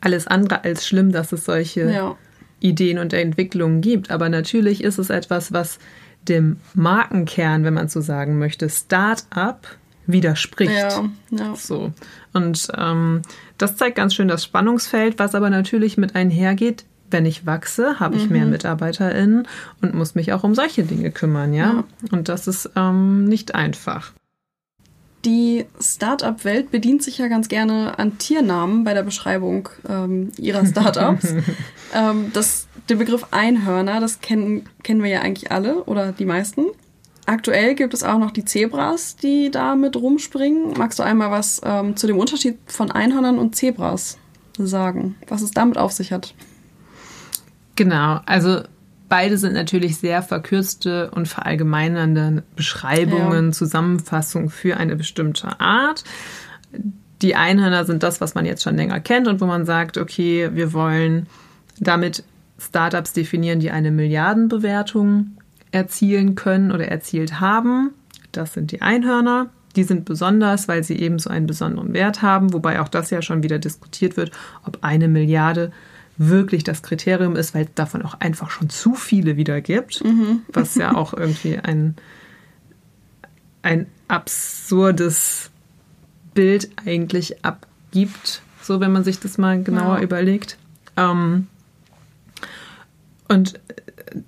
alles 0.00 0.26
andere 0.26 0.64
als 0.64 0.84
schlimm, 0.84 1.12
dass 1.12 1.30
es 1.30 1.44
solche 1.44 1.92
ja. 1.92 2.16
Ideen 2.58 2.98
und 2.98 3.12
Entwicklungen 3.12 3.82
gibt. 3.82 4.10
Aber 4.10 4.28
natürlich 4.28 4.82
ist 4.82 4.98
es 4.98 5.10
etwas, 5.10 5.52
was 5.52 5.78
dem 6.28 6.56
Markenkern, 6.74 7.64
wenn 7.64 7.74
man 7.74 7.88
so 7.88 8.00
sagen 8.00 8.38
möchte, 8.38 8.68
Start-up 8.68 9.68
widerspricht. 10.06 10.72
Ja, 10.72 11.04
ja. 11.30 11.54
So. 11.54 11.92
Und 12.32 12.68
ähm, 12.76 13.22
das 13.58 13.76
zeigt 13.76 13.96
ganz 13.96 14.14
schön 14.14 14.28
das 14.28 14.44
Spannungsfeld, 14.44 15.18
was 15.18 15.34
aber 15.34 15.50
natürlich 15.50 15.98
mit 15.98 16.14
einhergeht. 16.14 16.84
Wenn 17.10 17.24
ich 17.24 17.46
wachse, 17.46 18.00
habe 18.00 18.16
ich 18.16 18.26
mhm. 18.26 18.32
mehr 18.32 18.46
MitarbeiterInnen 18.46 19.48
und 19.80 19.94
muss 19.94 20.14
mich 20.14 20.32
auch 20.32 20.44
um 20.44 20.54
solche 20.54 20.82
Dinge 20.82 21.10
kümmern, 21.10 21.54
ja. 21.54 21.72
ja. 21.72 21.84
Und 22.10 22.28
das 22.28 22.46
ist 22.46 22.70
ähm, 22.76 23.24
nicht 23.24 23.54
einfach. 23.54 24.12
Die 25.24 25.66
Startup-Welt 25.80 26.70
bedient 26.70 27.02
sich 27.02 27.18
ja 27.18 27.28
ganz 27.28 27.48
gerne 27.48 27.98
an 27.98 28.18
Tiernamen 28.18 28.84
bei 28.84 28.94
der 28.94 29.02
Beschreibung 29.02 29.68
ähm, 29.88 30.30
ihrer 30.38 30.64
Startups. 30.64 31.34
ähm, 31.94 32.30
das, 32.32 32.68
den 32.88 32.98
Begriff 32.98 33.26
Einhörner, 33.32 34.00
das 34.00 34.20
kennen, 34.20 34.68
kennen 34.82 35.02
wir 35.02 35.10
ja 35.10 35.20
eigentlich 35.20 35.50
alle 35.50 35.84
oder 35.84 36.12
die 36.12 36.24
meisten. 36.24 36.66
Aktuell 37.26 37.74
gibt 37.74 37.92
es 37.92 38.04
auch 38.04 38.18
noch 38.18 38.30
die 38.30 38.44
Zebras, 38.44 39.16
die 39.16 39.50
da 39.50 39.74
mit 39.74 39.96
rumspringen. 39.96 40.72
Magst 40.78 40.98
du 40.98 41.02
einmal 41.02 41.30
was 41.30 41.60
ähm, 41.64 41.96
zu 41.96 42.06
dem 42.06 42.18
Unterschied 42.18 42.56
von 42.66 42.90
Einhörnern 42.90 43.38
und 43.38 43.54
Zebras 43.54 44.18
sagen? 44.56 45.16
Was 45.26 45.42
es 45.42 45.50
damit 45.50 45.76
auf 45.76 45.92
sich 45.92 46.12
hat? 46.12 46.34
Genau, 47.76 48.20
also 48.24 48.62
beide 49.08 49.38
sind 49.38 49.54
natürlich 49.54 49.96
sehr 49.96 50.22
verkürzte 50.22 51.10
und 51.10 51.28
verallgemeinernde 51.28 52.42
Beschreibungen, 52.56 53.46
ja. 53.46 53.52
Zusammenfassungen 53.52 54.50
für 54.50 54.76
eine 54.76 54.96
bestimmte 54.96 55.60
Art. 55.60 56.04
Die 57.22 57.34
Einhörner 57.34 57.84
sind 57.84 58.02
das, 58.02 58.20
was 58.20 58.34
man 58.34 58.46
jetzt 58.46 58.62
schon 58.62 58.76
länger 58.76 59.00
kennt 59.00 59.26
und 59.26 59.40
wo 59.40 59.46
man 59.46 59.64
sagt, 59.64 59.98
okay, 59.98 60.50
wir 60.52 60.72
wollen 60.72 61.26
damit 61.80 62.24
Startups 62.58 63.12
definieren, 63.12 63.60
die 63.60 63.70
eine 63.70 63.90
Milliardenbewertung 63.90 65.36
erzielen 65.70 66.34
können 66.34 66.72
oder 66.72 66.88
erzielt 66.88 67.40
haben. 67.40 67.90
Das 68.32 68.52
sind 68.52 68.72
die 68.72 68.82
Einhörner. 68.82 69.50
Die 69.76 69.84
sind 69.84 70.04
besonders, 70.04 70.66
weil 70.66 70.82
sie 70.82 70.98
eben 70.98 71.18
so 71.18 71.30
einen 71.30 71.46
besonderen 71.46 71.92
Wert 71.92 72.22
haben, 72.22 72.52
wobei 72.52 72.80
auch 72.80 72.88
das 72.88 73.10
ja 73.10 73.22
schon 73.22 73.42
wieder 73.42 73.58
diskutiert 73.58 74.16
wird, 74.16 74.32
ob 74.64 74.78
eine 74.82 75.08
Milliarde 75.08 75.72
wirklich 76.18 76.64
das 76.64 76.82
Kriterium 76.82 77.36
ist, 77.36 77.54
weil 77.54 77.64
es 77.64 77.74
davon 77.74 78.02
auch 78.02 78.14
einfach 78.20 78.50
schon 78.50 78.68
zu 78.68 78.94
viele 78.94 79.36
wieder 79.36 79.60
gibt, 79.60 80.04
mhm. 80.04 80.42
was 80.52 80.74
ja 80.74 80.94
auch 80.94 81.14
irgendwie 81.14 81.58
ein, 81.58 81.94
ein 83.62 83.86
absurdes 84.08 85.50
Bild 86.34 86.70
eigentlich 86.84 87.44
abgibt, 87.44 88.42
so 88.62 88.80
wenn 88.80 88.92
man 88.92 89.04
sich 89.04 89.20
das 89.20 89.38
mal 89.38 89.62
genauer 89.62 89.98
ja. 89.98 90.02
überlegt. 90.02 90.58
Ähm, 90.96 91.46
und 93.28 93.60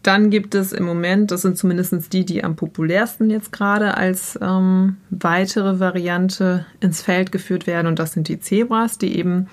dann 0.02 0.30
gibt 0.30 0.54
es 0.54 0.72
im 0.72 0.84
Moment, 0.84 1.30
das 1.30 1.42
sind 1.42 1.56
zumindest 1.56 2.12
die, 2.12 2.24
die 2.24 2.44
am 2.44 2.56
populärsten 2.56 3.30
jetzt 3.30 3.52
gerade 3.52 3.96
als 3.96 4.38
ähm, 4.40 4.96
weitere 5.10 5.80
Variante 5.80 6.66
ins 6.80 7.02
Feld 7.02 7.32
geführt 7.32 7.66
werden. 7.66 7.86
Und 7.86 7.98
das 7.98 8.12
sind 8.12 8.28
die 8.28 8.40
Zebras, 8.40 8.98
die 8.98 9.16
eben 9.18 9.48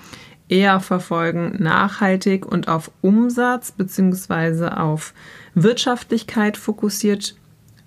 eher 0.48 0.80
verfolgen, 0.80 1.56
nachhaltig 1.62 2.46
und 2.46 2.68
auf 2.68 2.90
Umsatz 3.00 3.72
bzw. 3.72 4.68
auf 4.68 5.12
Wirtschaftlichkeit 5.54 6.56
fokussiert 6.56 7.36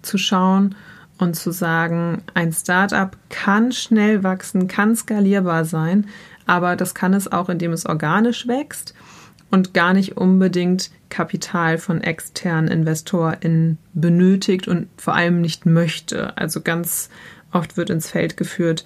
zu 0.01 0.17
schauen 0.17 0.75
und 1.17 1.35
zu 1.35 1.51
sagen, 1.51 2.23
ein 2.33 2.51
Startup 2.51 3.15
kann 3.29 3.71
schnell 3.71 4.23
wachsen, 4.23 4.67
kann 4.67 4.95
skalierbar 4.95 5.65
sein, 5.65 6.07
aber 6.45 6.75
das 6.75 6.95
kann 6.95 7.13
es 7.13 7.31
auch, 7.31 7.49
indem 7.49 7.71
es 7.71 7.85
organisch 7.85 8.47
wächst 8.47 8.93
und 9.51 9.73
gar 9.73 9.93
nicht 9.93 10.17
unbedingt 10.17 10.89
Kapital 11.09 11.77
von 11.77 12.01
externen 12.01 12.69
InvestorInnen 12.69 13.77
benötigt 13.93 14.67
und 14.67 14.87
vor 14.97 15.13
allem 15.13 15.41
nicht 15.41 15.65
möchte. 15.65 16.37
Also 16.37 16.61
ganz 16.61 17.09
oft 17.51 17.77
wird 17.77 17.89
ins 17.89 18.09
Feld 18.09 18.37
geführt, 18.37 18.85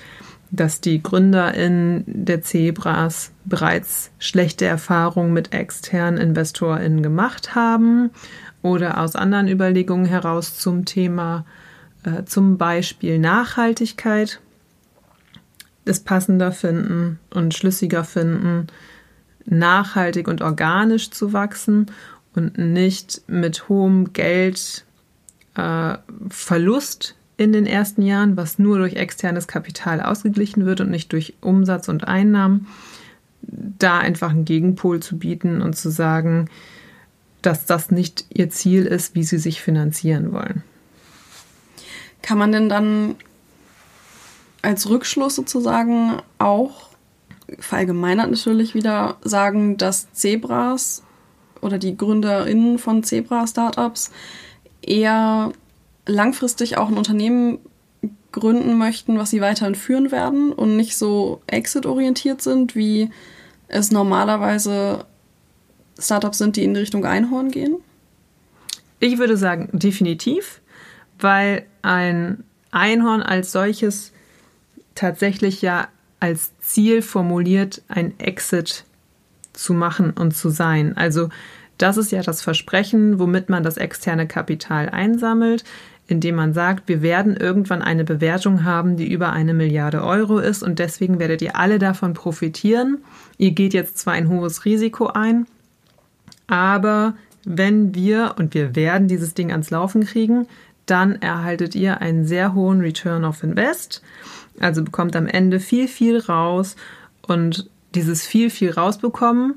dass 0.56 0.82
die 0.82 1.02
GründerInnen 1.02 2.04
der 2.08 2.42
Zebras 2.42 3.32
bereits 3.46 4.12
schlechte 4.20 4.66
Erfahrungen 4.66 5.34
mit 5.34 5.54
externen 5.54 6.20
InvestorInnen 6.20 7.04
gemacht 7.04 7.56
haben 7.56 8.10
oder 8.62 9.00
aus 9.00 9.16
anderen 9.16 9.48
Überlegungen 9.48 10.06
heraus 10.06 10.58
zum 10.58 10.86
Thema 10.86 11.46
äh, 12.04 12.26
zum 12.26 12.58
Beispiel 12.58 13.20
Nachhaltigkeit 13.20 14.40
es 15.86 16.00
passender 16.00 16.52
finden 16.52 17.20
und 17.30 17.54
schlüssiger 17.54 18.04
finden, 18.04 18.68
nachhaltig 19.46 20.28
und 20.28 20.42
organisch 20.42 21.12
zu 21.12 21.32
wachsen 21.32 21.92
und 22.34 22.58
nicht 22.58 23.22
mit 23.28 23.70
hohem 23.70 24.12
Geldverlust 24.14 27.12
äh, 27.12 27.15
in 27.38 27.52
den 27.52 27.66
ersten 27.66 28.02
Jahren, 28.02 28.38
was 28.38 28.60
nur 28.60 28.78
durch 28.78 28.96
externes 28.96 29.48
Kapital 29.48 30.02
ausgeglichen 30.02 30.66
wird 30.66 30.82
und 30.82 30.90
nicht 30.90 31.12
durch 31.12 31.34
Umsatz 31.42 31.90
und 31.90 32.08
Einnahmen, 32.08 32.68
da 33.42 34.00
einfach 34.00 34.32
einen 34.32 34.46
Gegenpol 34.46 35.02
zu 35.02 35.18
bieten 35.18 35.62
und 35.62 35.76
zu 35.76 35.90
sagen, 35.90 36.50
dass 37.42 37.66
das 37.66 37.92
nicht 37.92 38.26
ihr 38.30 38.50
Ziel 38.50 38.86
ist, 38.86 39.16
wie 39.16 39.24
sie 39.24 39.38
sich 39.38 39.62
finanzieren 39.62 40.32
wollen. 40.32 40.64
Kann 42.22 42.38
man 42.38 42.52
denn 42.52 42.70
dann 42.70 43.16
als 44.62 44.90
Rückschluss 44.90 45.36
sozusagen 45.36 46.22
auch 46.40 46.90
verallgemeinert 47.60 48.32
natürlich 48.32 48.74
wieder 48.74 49.18
sagen, 49.22 49.78
dass 49.78 50.12
Zebras 50.14 51.04
oder 51.62 51.78
die 51.78 51.96
GründerInnen 51.96 52.80
von 52.80 53.04
Zebra-Startups 53.04 54.12
eher 54.82 55.52
langfristig 56.06 56.78
auch 56.78 56.90
ein 56.90 56.98
Unternehmen 56.98 57.60
gründen 58.32 58.78
möchten, 58.78 59.18
was 59.18 59.30
sie 59.30 59.42
weiterhin 59.42 59.76
führen 59.76 60.12
werden 60.12 60.52
und 60.52 60.76
nicht 60.76 60.98
so 60.98 61.42
exit-orientiert 61.48 62.42
sind, 62.42 62.76
wie 62.76 63.10
es 63.68 63.92
normalerweise 63.92 65.06
Startups 65.98 66.38
sind, 66.38 66.56
die 66.56 66.64
in 66.64 66.74
die 66.74 66.82
Richtung 66.82 67.06
Einhorn 67.06 67.50
gehen? 67.50 67.78
Ich 69.00 69.18
würde 69.18 69.38
sagen, 69.38 69.70
definitiv, 69.72 70.62
weil 71.20 71.66
ein 71.82 72.44
Einhorn 72.72 73.22
als 73.22 73.52
solches 73.52 74.12
tatsächlich 74.96 75.62
ja 75.62 75.88
als 76.20 76.52
Ziel 76.60 77.02
formuliert, 77.02 77.82
ein 77.88 78.20
Exit 78.20 78.86
zu 79.54 79.74
machen 79.74 80.12
und 80.12 80.36
zu 80.36 80.50
sein. 80.50 80.98
Also 80.98 81.30
das 81.78 81.98
ist 81.98 82.12
ja 82.12 82.22
das 82.22 82.42
Versprechen, 82.42 83.20
womit 83.20 83.50
man 83.50 83.64
das 83.64 83.78
externe 83.78 84.28
Kapital 84.28 84.90
einsammelt, 84.90 85.64
indem 86.08 86.36
man 86.36 86.54
sagt, 86.54 86.88
wir 86.88 87.02
werden 87.02 87.36
irgendwann 87.36 87.82
eine 87.82 88.04
Bewertung 88.04 88.64
haben, 88.64 88.96
die 88.96 89.12
über 89.12 89.32
eine 89.32 89.54
Milliarde 89.54 90.04
Euro 90.04 90.40
ist 90.40 90.62
und 90.62 90.80
deswegen 90.80 91.20
werdet 91.20 91.42
ihr 91.42 91.56
alle 91.56 91.80
davon 91.80 92.14
profitieren. 92.14 93.00
Ihr 93.38 93.52
geht 93.52 93.74
jetzt 93.74 93.98
zwar 93.98 94.14
ein 94.14 94.30
hohes 94.30 94.66
Risiko 94.66 95.08
ein, 95.08 95.48
aber 96.48 97.16
wenn 97.44 97.96
wir, 97.96 98.36
und 98.38 98.54
wir 98.54 98.76
werden 98.76 99.08
dieses 99.08 99.34
Ding 99.34 99.52
ans 99.52 99.72
Laufen 99.72 100.06
kriegen, 100.06 100.48
dann 100.86 101.16
erhaltet 101.22 101.74
ihr 101.76 102.02
einen 102.02 102.26
sehr 102.26 102.54
hohen 102.54 102.82
Return 102.82 103.26
of 103.26 103.44
Invest. 103.44 104.04
Also 104.60 104.84
bekommt 104.84 105.16
am 105.16 105.28
Ende 105.28 105.60
viel, 105.60 105.88
viel 105.88 106.20
raus 106.20 106.76
und 107.28 107.70
dieses 107.96 108.26
viel, 108.26 108.50
viel 108.50 108.72
rausbekommen 108.72 109.56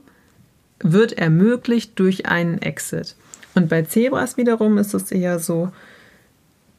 wird 0.80 1.12
ermöglicht 1.12 1.98
durch 1.98 2.26
einen 2.26 2.58
Exit. 2.58 3.16
Und 3.54 3.68
bei 3.68 3.82
Zebras 3.82 4.36
wiederum 4.36 4.78
ist 4.78 4.94
es 4.94 5.10
eher 5.10 5.38
so, 5.38 5.70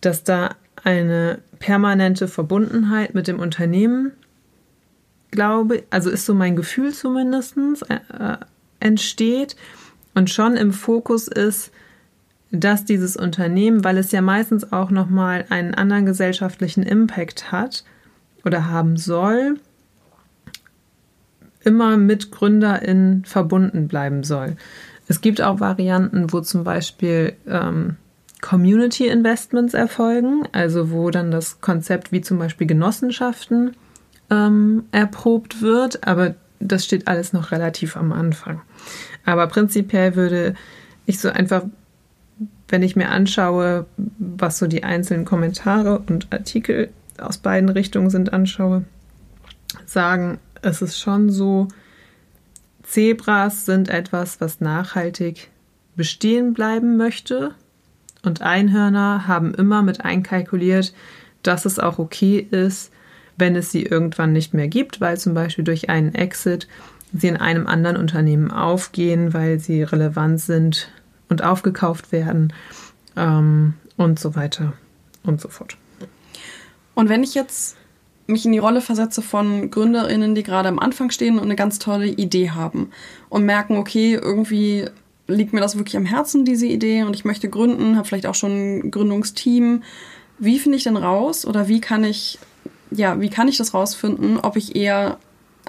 dass 0.01 0.23
da 0.23 0.55
eine 0.83 1.39
permanente 1.59 2.27
Verbundenheit 2.27 3.13
mit 3.13 3.27
dem 3.27 3.39
Unternehmen, 3.39 4.11
glaube, 5.31 5.83
also 5.89 6.09
ist 6.09 6.25
so 6.25 6.33
mein 6.33 6.55
Gefühl 6.55 6.93
zumindest, 6.93 7.55
äh, 7.89 8.37
entsteht 8.79 9.55
und 10.15 10.29
schon 10.29 10.55
im 10.55 10.71
Fokus 10.71 11.27
ist, 11.27 11.71
dass 12.51 12.85
dieses 12.85 13.15
Unternehmen, 13.15 13.83
weil 13.83 13.97
es 13.97 14.11
ja 14.11 14.21
meistens 14.21 14.71
auch 14.71 14.89
nochmal 14.89 15.45
einen 15.49 15.75
anderen 15.75 16.05
gesellschaftlichen 16.05 16.83
Impact 16.83 17.51
hat 17.51 17.83
oder 18.43 18.69
haben 18.69 18.97
soll, 18.97 19.59
immer 21.63 21.97
mit 21.97 22.31
GründerInnen 22.31 23.25
verbunden 23.25 23.87
bleiben 23.87 24.23
soll. 24.23 24.55
Es 25.07 25.21
gibt 25.21 25.41
auch 25.41 25.59
Varianten, 25.59 26.31
wo 26.31 26.41
zum 26.41 26.63
Beispiel 26.63 27.33
ähm, 27.47 27.97
Community 28.41 29.07
Investments 29.07 29.73
erfolgen, 29.73 30.47
also 30.51 30.91
wo 30.91 31.09
dann 31.09 31.31
das 31.31 31.61
Konzept 31.61 32.11
wie 32.11 32.21
zum 32.21 32.39
Beispiel 32.39 32.67
Genossenschaften 32.67 33.75
ähm, 34.29 34.85
erprobt 34.91 35.61
wird, 35.61 36.07
aber 36.07 36.35
das 36.59 36.85
steht 36.85 37.07
alles 37.07 37.33
noch 37.33 37.51
relativ 37.51 37.97
am 37.97 38.11
Anfang. 38.11 38.61
Aber 39.25 39.47
prinzipiell 39.47 40.15
würde 40.15 40.55
ich 41.05 41.19
so 41.19 41.29
einfach, 41.29 41.63
wenn 42.67 42.83
ich 42.83 42.95
mir 42.95 43.09
anschaue, 43.09 43.85
was 44.17 44.59
so 44.59 44.67
die 44.67 44.83
einzelnen 44.83 45.25
Kommentare 45.25 45.99
und 45.99 46.27
Artikel 46.31 46.89
aus 47.17 47.37
beiden 47.37 47.69
Richtungen 47.69 48.09
sind, 48.09 48.31
anschaue, 48.31 48.85
sagen, 49.85 50.39
es 50.61 50.81
ist 50.81 50.99
schon 50.99 51.29
so, 51.29 51.67
Zebras 52.83 53.65
sind 53.65 53.89
etwas, 53.89 54.41
was 54.41 54.61
nachhaltig 54.61 55.49
bestehen 55.95 56.53
bleiben 56.53 56.97
möchte. 56.97 57.53
Und 58.23 58.41
Einhörner 58.41 59.27
haben 59.27 59.53
immer 59.53 59.81
mit 59.81 60.03
einkalkuliert, 60.03 60.93
dass 61.43 61.65
es 61.65 61.79
auch 61.79 61.99
okay 61.99 62.45
ist, 62.51 62.91
wenn 63.37 63.55
es 63.55 63.71
sie 63.71 63.83
irgendwann 63.83 64.33
nicht 64.33 64.53
mehr 64.53 64.67
gibt, 64.67 64.99
weil 64.99 65.17
zum 65.17 65.33
Beispiel 65.33 65.63
durch 65.63 65.89
einen 65.89 66.13
Exit 66.13 66.67
sie 67.13 67.27
in 67.27 67.37
einem 67.37 67.67
anderen 67.67 67.97
Unternehmen 67.97 68.51
aufgehen, 68.51 69.33
weil 69.33 69.59
sie 69.59 69.83
relevant 69.83 70.41
sind 70.41 70.91
und 71.29 71.43
aufgekauft 71.43 72.11
werden 72.11 72.53
ähm, 73.15 73.75
und 73.97 74.19
so 74.19 74.35
weiter 74.35 74.73
und 75.23 75.41
so 75.41 75.47
fort. 75.47 75.77
Und 76.95 77.09
wenn 77.09 77.23
ich 77.23 77.33
jetzt 77.33 77.77
mich 78.27 78.45
in 78.45 78.51
die 78.51 78.59
Rolle 78.59 78.81
versetze 78.81 79.21
von 79.21 79.71
GründerInnen, 79.71 80.35
die 80.35 80.43
gerade 80.43 80.69
am 80.69 80.79
Anfang 80.79 81.09
stehen 81.09 81.37
und 81.37 81.45
eine 81.45 81.55
ganz 81.55 81.79
tolle 81.79 82.07
Idee 82.07 82.51
haben 82.51 82.91
und 83.29 83.43
merken, 83.43 83.77
okay, 83.77 84.13
irgendwie 84.13 84.85
liegt 85.29 85.53
mir 85.53 85.61
das 85.61 85.77
wirklich 85.77 85.95
am 85.95 86.05
Herzen, 86.05 86.43
diese 86.43 86.65
Idee, 86.65 87.03
und 87.03 87.15
ich 87.15 87.23
möchte 87.23 87.49
gründen, 87.49 87.95
habe 87.95 88.07
vielleicht 88.07 88.25
auch 88.25 88.35
schon 88.35 88.51
ein 88.79 88.91
Gründungsteam. 88.91 89.83
Wie 90.37 90.59
finde 90.59 90.77
ich 90.77 90.83
denn 90.83 90.97
raus 90.97 91.45
oder 91.45 91.67
wie 91.67 91.81
kann 91.81 92.03
ich 92.03 92.39
ja, 92.91 93.19
wie 93.21 93.29
kann 93.29 93.47
ich 93.47 93.57
das 93.57 93.73
rausfinden, 93.73 94.39
ob 94.39 94.55
ich 94.55 94.75
eher 94.75 95.17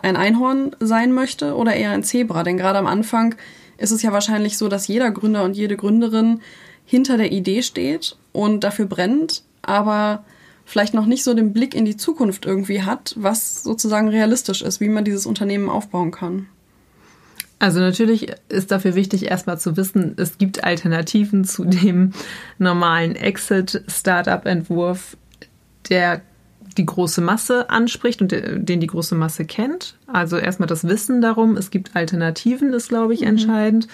ein 0.02 0.16
Einhorn 0.16 0.74
sein 0.80 1.12
möchte 1.12 1.54
oder 1.54 1.74
eher 1.74 1.90
ein 1.90 2.04
Zebra? 2.04 2.42
Denn 2.42 2.56
gerade 2.56 2.78
am 2.78 2.86
Anfang 2.86 3.34
ist 3.76 3.90
es 3.90 4.02
ja 4.02 4.12
wahrscheinlich 4.12 4.58
so, 4.58 4.68
dass 4.68 4.88
jeder 4.88 5.10
Gründer 5.10 5.44
und 5.44 5.56
jede 5.56 5.76
Gründerin 5.76 6.40
hinter 6.84 7.16
der 7.16 7.32
Idee 7.32 7.62
steht 7.62 8.16
und 8.32 8.64
dafür 8.64 8.86
brennt, 8.86 9.42
aber 9.62 10.24
vielleicht 10.64 10.94
noch 10.94 11.06
nicht 11.06 11.24
so 11.24 11.34
den 11.34 11.52
Blick 11.52 11.74
in 11.74 11.84
die 11.84 11.96
Zukunft 11.96 12.46
irgendwie 12.46 12.82
hat, 12.82 13.14
was 13.16 13.62
sozusagen 13.62 14.08
realistisch 14.08 14.62
ist, 14.62 14.80
wie 14.80 14.88
man 14.88 15.04
dieses 15.04 15.26
Unternehmen 15.26 15.68
aufbauen 15.68 16.10
kann. 16.10 16.46
Also 17.60 17.78
natürlich 17.78 18.32
ist 18.48 18.72
dafür 18.72 18.94
wichtig, 18.94 19.26
erstmal 19.26 19.60
zu 19.60 19.76
wissen, 19.76 20.14
es 20.16 20.38
gibt 20.38 20.64
Alternativen 20.64 21.44
zu 21.44 21.66
dem 21.66 22.12
normalen 22.58 23.14
Exit-Startup-Entwurf, 23.14 25.18
der 25.90 26.22
die 26.78 26.86
große 26.86 27.20
Masse 27.20 27.68
anspricht 27.68 28.22
und 28.22 28.32
den 28.32 28.80
die 28.80 28.86
große 28.86 29.14
Masse 29.14 29.44
kennt. 29.44 29.98
Also 30.06 30.38
erstmal 30.38 30.68
das 30.68 30.88
Wissen 30.88 31.20
darum, 31.20 31.58
es 31.58 31.70
gibt 31.70 31.94
Alternativen, 31.94 32.72
ist, 32.72 32.88
glaube 32.88 33.12
ich, 33.12 33.20
mhm. 33.20 33.28
entscheidend. 33.28 33.88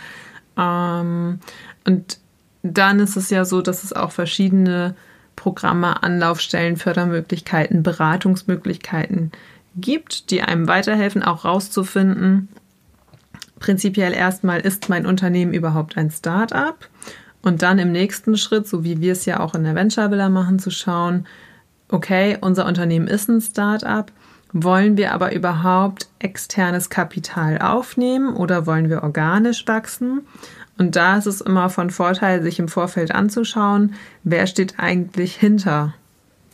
Ähm, 0.56 1.40
und 1.84 2.20
dann 2.62 3.00
ist 3.00 3.16
es 3.16 3.30
ja 3.30 3.44
so, 3.44 3.62
dass 3.62 3.82
es 3.82 3.92
auch 3.92 4.12
verschiedene 4.12 4.94
Programme, 5.34 6.04
Anlaufstellen, 6.04 6.76
Fördermöglichkeiten, 6.76 7.82
Beratungsmöglichkeiten 7.82 9.32
gibt, 9.76 10.30
die 10.30 10.42
einem 10.42 10.68
weiterhelfen, 10.68 11.24
auch 11.24 11.44
rauszufinden, 11.44 12.48
prinzipiell 13.58 14.12
erstmal, 14.12 14.60
ist 14.60 14.88
mein 14.88 15.06
Unternehmen 15.06 15.52
überhaupt 15.52 15.96
ein 15.96 16.10
Start-up? 16.10 16.88
Und 17.42 17.62
dann 17.62 17.78
im 17.78 17.92
nächsten 17.92 18.36
Schritt, 18.36 18.66
so 18.66 18.82
wie 18.82 19.00
wir 19.00 19.12
es 19.12 19.24
ja 19.24 19.40
auch 19.40 19.54
in 19.54 19.64
der 19.64 19.74
Venture 19.74 20.10
Villa 20.10 20.28
machen, 20.28 20.58
zu 20.58 20.70
schauen, 20.70 21.26
okay, 21.88 22.38
unser 22.40 22.66
Unternehmen 22.66 23.06
ist 23.06 23.28
ein 23.28 23.40
Start-up, 23.40 24.10
wollen 24.52 24.96
wir 24.96 25.12
aber 25.12 25.34
überhaupt 25.34 26.08
externes 26.18 26.90
Kapital 26.90 27.58
aufnehmen 27.58 28.34
oder 28.34 28.66
wollen 28.66 28.88
wir 28.88 29.02
organisch 29.02 29.66
wachsen? 29.66 30.22
Und 30.78 30.96
da 30.96 31.16
ist 31.16 31.26
es 31.26 31.40
immer 31.40 31.70
von 31.70 31.90
Vorteil, 31.90 32.42
sich 32.42 32.58
im 32.58 32.68
Vorfeld 32.68 33.12
anzuschauen, 33.12 33.94
wer 34.24 34.46
steht 34.46 34.78
eigentlich 34.78 35.36
hinter 35.36 35.94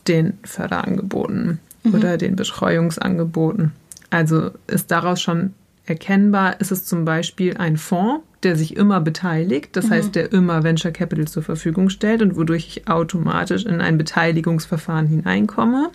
den 0.07 0.37
Förderangeboten 0.43 1.59
mhm. 1.83 1.93
oder 1.93 2.17
den 2.17 2.35
Betreuungsangeboten. 2.35 3.71
Also 4.09 4.51
ist 4.67 4.91
daraus 4.91 5.21
schon 5.21 5.53
erkennbar, 5.85 6.59
ist 6.61 6.71
es 6.71 6.85
zum 6.85 7.05
Beispiel 7.05 7.57
ein 7.57 7.77
Fonds, 7.77 8.23
der 8.43 8.55
sich 8.55 8.75
immer 8.75 9.01
beteiligt, 9.01 9.75
das 9.75 9.87
mhm. 9.87 9.91
heißt, 9.91 10.15
der 10.15 10.31
immer 10.31 10.63
Venture 10.63 10.91
Capital 10.91 11.27
zur 11.27 11.43
Verfügung 11.43 11.89
stellt 11.89 12.21
und 12.21 12.35
wodurch 12.35 12.67
ich 12.67 12.87
automatisch 12.87 13.65
in 13.65 13.81
ein 13.81 13.97
Beteiligungsverfahren 13.97 15.07
hineinkomme. 15.07 15.91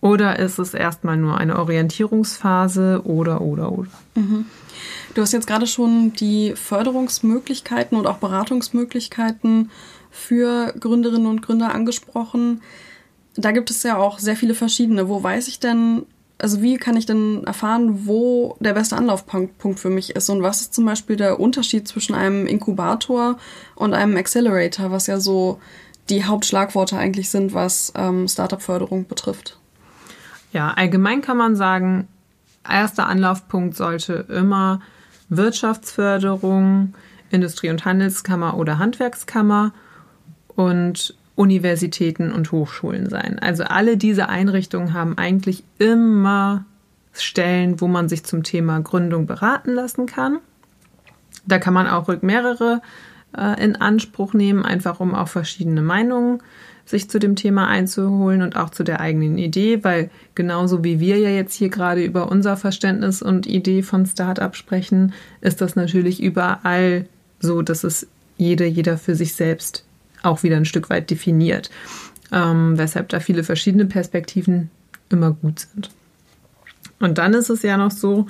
Oder 0.00 0.38
ist 0.38 0.58
es 0.58 0.74
erstmal 0.74 1.16
nur 1.16 1.38
eine 1.38 1.58
Orientierungsphase 1.58 3.02
oder, 3.04 3.40
oder, 3.40 3.72
oder? 3.72 3.88
Mhm. 4.14 4.44
Du 5.14 5.22
hast 5.22 5.32
jetzt 5.32 5.46
gerade 5.46 5.66
schon 5.66 6.12
die 6.12 6.52
Förderungsmöglichkeiten 6.54 7.96
und 7.96 8.06
auch 8.06 8.18
Beratungsmöglichkeiten 8.18 9.70
für 10.10 10.74
Gründerinnen 10.78 11.26
und 11.26 11.42
Gründer 11.42 11.74
angesprochen. 11.74 12.60
Da 13.36 13.52
gibt 13.52 13.70
es 13.70 13.82
ja 13.82 13.96
auch 13.96 14.18
sehr 14.18 14.36
viele 14.36 14.54
verschiedene. 14.54 15.08
Wo 15.08 15.22
weiß 15.22 15.48
ich 15.48 15.58
denn, 15.58 16.04
also 16.38 16.62
wie 16.62 16.76
kann 16.76 16.96
ich 16.96 17.06
denn 17.06 17.44
erfahren, 17.44 18.06
wo 18.06 18.56
der 18.60 18.74
beste 18.74 18.96
Anlaufpunkt 18.96 19.78
für 19.78 19.90
mich 19.90 20.16
ist 20.16 20.28
und 20.28 20.42
was 20.42 20.60
ist 20.60 20.74
zum 20.74 20.84
Beispiel 20.84 21.16
der 21.16 21.40
Unterschied 21.40 21.86
zwischen 21.86 22.14
einem 22.14 22.46
Inkubator 22.46 23.38
und 23.76 23.94
einem 23.94 24.16
Accelerator, 24.16 24.90
was 24.90 25.06
ja 25.06 25.20
so 25.20 25.60
die 26.10 26.24
Hauptschlagworte 26.24 26.98
eigentlich 26.98 27.30
sind, 27.30 27.54
was 27.54 27.92
ähm, 27.96 28.28
Startup-Förderung 28.28 29.06
betrifft? 29.06 29.58
Ja, 30.52 30.72
allgemein 30.72 31.22
kann 31.22 31.36
man 31.36 31.56
sagen, 31.56 32.08
erster 32.68 33.06
Anlaufpunkt 33.06 33.76
sollte 33.76 34.26
immer 34.28 34.80
Wirtschaftsförderung, 35.28 36.94
Industrie- 37.30 37.70
und 37.70 37.84
Handelskammer 37.84 38.56
oder 38.56 38.78
Handwerkskammer 38.78 39.72
und 40.48 41.16
Universitäten 41.36 42.32
und 42.32 42.52
Hochschulen 42.52 43.08
sein. 43.08 43.38
Also 43.40 43.64
alle 43.64 43.96
diese 43.96 44.28
Einrichtungen 44.28 44.92
haben 44.92 45.18
eigentlich 45.18 45.64
immer 45.78 46.64
Stellen, 47.12 47.80
wo 47.80 47.88
man 47.88 48.08
sich 48.08 48.24
zum 48.24 48.42
Thema 48.42 48.80
Gründung 48.80 49.26
beraten 49.26 49.72
lassen 49.72 50.06
kann. 50.06 50.38
Da 51.46 51.58
kann 51.58 51.74
man 51.74 51.86
auch 51.86 52.08
mehrere 52.22 52.82
äh, 53.36 53.62
in 53.62 53.76
Anspruch 53.76 54.34
nehmen, 54.34 54.64
einfach 54.64 55.00
um 55.00 55.14
auch 55.14 55.28
verschiedene 55.28 55.82
Meinungen 55.82 56.40
sich 56.86 57.08
zu 57.08 57.18
dem 57.18 57.34
Thema 57.34 57.66
einzuholen 57.66 58.42
und 58.42 58.56
auch 58.56 58.70
zu 58.70 58.84
der 58.84 59.00
eigenen 59.00 59.38
Idee, 59.38 59.82
weil 59.84 60.10
genauso 60.34 60.84
wie 60.84 61.00
wir 61.00 61.18
ja 61.18 61.30
jetzt 61.30 61.54
hier 61.54 61.70
gerade 61.70 62.04
über 62.04 62.30
unser 62.30 62.56
Verständnis 62.56 63.22
und 63.22 63.46
Idee 63.46 63.82
von 63.82 64.04
Startup 64.04 64.54
sprechen, 64.54 65.14
ist 65.40 65.60
das 65.60 65.76
natürlich 65.76 66.22
überall 66.22 67.06
so, 67.40 67.62
dass 67.62 67.84
es 67.84 68.06
jede, 68.36 68.66
jeder 68.66 68.98
für 68.98 69.14
sich 69.14 69.34
selbst 69.34 69.83
auch 70.24 70.42
wieder 70.42 70.56
ein 70.56 70.64
Stück 70.64 70.90
weit 70.90 71.10
definiert, 71.10 71.70
ähm, 72.32 72.76
weshalb 72.78 73.08
da 73.08 73.20
viele 73.20 73.44
verschiedene 73.44 73.86
Perspektiven 73.86 74.70
immer 75.10 75.32
gut 75.32 75.60
sind. 75.60 75.90
Und 77.00 77.18
dann 77.18 77.34
ist 77.34 77.50
es 77.50 77.62
ja 77.62 77.76
noch 77.76 77.90
so, 77.90 78.26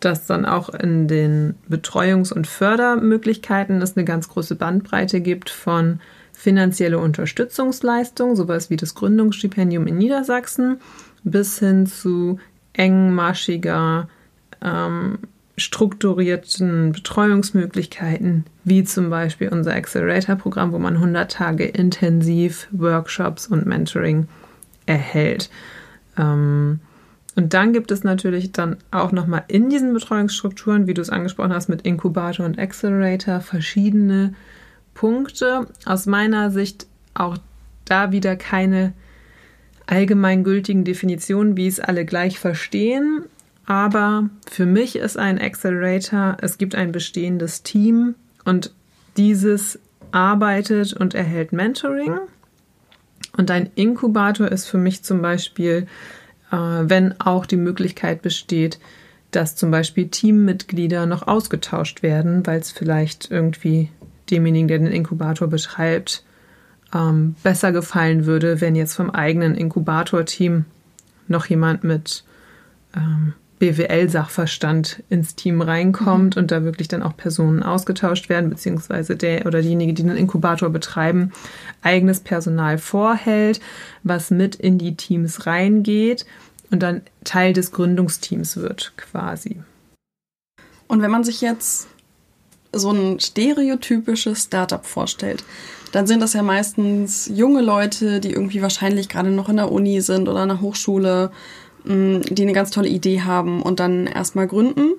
dass 0.00 0.26
dann 0.26 0.44
auch 0.44 0.68
in 0.68 1.08
den 1.08 1.54
Betreuungs- 1.68 2.32
und 2.32 2.46
Fördermöglichkeiten 2.46 3.80
es 3.80 3.96
eine 3.96 4.04
ganz 4.04 4.28
große 4.28 4.56
Bandbreite 4.56 5.20
gibt 5.20 5.50
von 5.50 6.00
finanzielle 6.32 6.98
Unterstützungsleistung, 6.98 8.36
sowas 8.36 8.68
wie 8.68 8.76
das 8.76 8.94
Gründungsstipendium 8.94 9.86
in 9.86 9.96
Niedersachsen, 9.96 10.78
bis 11.22 11.58
hin 11.58 11.86
zu 11.86 12.38
engmaschiger 12.74 14.08
ähm, 14.60 15.18
strukturierten 15.56 16.92
Betreuungsmöglichkeiten, 16.92 18.44
wie 18.64 18.82
zum 18.84 19.10
Beispiel 19.10 19.48
unser 19.48 19.74
Accelerator-Programm, 19.74 20.72
wo 20.72 20.78
man 20.78 20.94
100 20.94 21.30
Tage 21.30 21.64
intensiv 21.64 22.66
Workshops 22.72 23.46
und 23.46 23.66
Mentoring 23.66 24.26
erhält. 24.86 25.50
Ähm, 26.18 26.80
und 27.36 27.54
dann 27.54 27.72
gibt 27.72 27.90
es 27.90 28.04
natürlich 28.04 28.52
dann 28.52 28.76
auch 28.90 29.12
nochmal 29.12 29.44
in 29.48 29.68
diesen 29.68 29.92
Betreuungsstrukturen, 29.92 30.86
wie 30.86 30.94
du 30.94 31.02
es 31.02 31.10
angesprochen 31.10 31.52
hast, 31.52 31.68
mit 31.68 31.82
Inkubator 31.82 32.46
und 32.46 32.58
Accelerator 32.58 33.40
verschiedene 33.40 34.34
Punkte. 34.94 35.66
Aus 35.84 36.06
meiner 36.06 36.50
Sicht 36.50 36.86
auch 37.14 37.36
da 37.84 38.12
wieder 38.12 38.36
keine 38.36 38.92
allgemeingültigen 39.86 40.84
Definitionen, 40.84 41.56
wie 41.56 41.66
es 41.66 41.80
alle 41.80 42.04
gleich 42.04 42.38
verstehen. 42.38 43.24
Aber 43.66 44.28
für 44.50 44.66
mich 44.66 44.96
ist 44.96 45.18
ein 45.18 45.40
Accelerator, 45.40 46.36
es 46.40 46.58
gibt 46.58 46.74
ein 46.74 46.92
bestehendes 46.92 47.62
Team 47.62 48.14
und 48.44 48.74
dieses 49.16 49.78
arbeitet 50.12 50.92
und 50.92 51.14
erhält 51.14 51.52
Mentoring. 51.52 52.18
Und 53.36 53.50
ein 53.50 53.70
Inkubator 53.74 54.48
ist 54.48 54.66
für 54.66 54.78
mich 54.78 55.02
zum 55.02 55.22
Beispiel, 55.22 55.86
äh, 56.52 56.56
wenn 56.56 57.18
auch 57.20 57.46
die 57.46 57.56
Möglichkeit 57.56 58.22
besteht, 58.22 58.78
dass 59.30 59.56
zum 59.56 59.70
Beispiel 59.70 60.08
Teammitglieder 60.08 61.06
noch 61.06 61.26
ausgetauscht 61.26 62.02
werden, 62.02 62.46
weil 62.46 62.60
es 62.60 62.70
vielleicht 62.70 63.30
irgendwie 63.30 63.90
demjenigen, 64.30 64.68
der 64.68 64.78
den 64.78 64.92
Inkubator 64.92 65.48
betreibt, 65.48 66.22
ähm, 66.94 67.34
besser 67.42 67.72
gefallen 67.72 68.26
würde, 68.26 68.60
wenn 68.60 68.76
jetzt 68.76 68.94
vom 68.94 69.10
eigenen 69.10 69.56
Inkubator-Team 69.56 70.66
noch 71.26 71.46
jemand 71.46 71.82
mit 71.82 72.24
ähm, 72.96 73.34
BWL-Sachverstand 73.58 75.02
ins 75.08 75.34
Team 75.34 75.60
reinkommt 75.60 76.36
mhm. 76.36 76.42
und 76.42 76.50
da 76.50 76.64
wirklich 76.64 76.88
dann 76.88 77.02
auch 77.02 77.16
Personen 77.16 77.62
ausgetauscht 77.62 78.28
werden, 78.28 78.50
beziehungsweise 78.50 79.16
der 79.16 79.46
oder 79.46 79.62
diejenige, 79.62 79.94
die 79.94 80.02
den 80.02 80.16
Inkubator 80.16 80.70
betreiben, 80.70 81.32
eigenes 81.82 82.20
Personal 82.20 82.78
vorhält, 82.78 83.60
was 84.02 84.30
mit 84.30 84.56
in 84.56 84.78
die 84.78 84.96
Teams 84.96 85.46
reingeht 85.46 86.26
und 86.70 86.82
dann 86.82 87.02
Teil 87.24 87.52
des 87.52 87.72
Gründungsteams 87.72 88.56
wird 88.56 88.92
quasi. 88.96 89.60
Und 90.88 91.02
wenn 91.02 91.10
man 91.10 91.24
sich 91.24 91.40
jetzt 91.40 91.88
so 92.72 92.90
ein 92.90 93.20
stereotypisches 93.20 94.44
Startup 94.44 94.84
vorstellt, 94.84 95.44
dann 95.92 96.08
sind 96.08 96.20
das 96.20 96.32
ja 96.32 96.42
meistens 96.42 97.30
junge 97.32 97.62
Leute, 97.62 98.18
die 98.18 98.32
irgendwie 98.32 98.62
wahrscheinlich 98.62 99.08
gerade 99.08 99.30
noch 99.30 99.48
in 99.48 99.56
der 99.56 99.70
Uni 99.70 100.00
sind 100.00 100.28
oder 100.28 100.42
in 100.42 100.48
der 100.48 100.60
Hochschule, 100.60 101.30
die 101.84 102.42
eine 102.42 102.52
ganz 102.52 102.70
tolle 102.70 102.88
Idee 102.88 103.22
haben 103.22 103.62
und 103.62 103.80
dann 103.80 104.06
erstmal 104.06 104.46
gründen. 104.46 104.94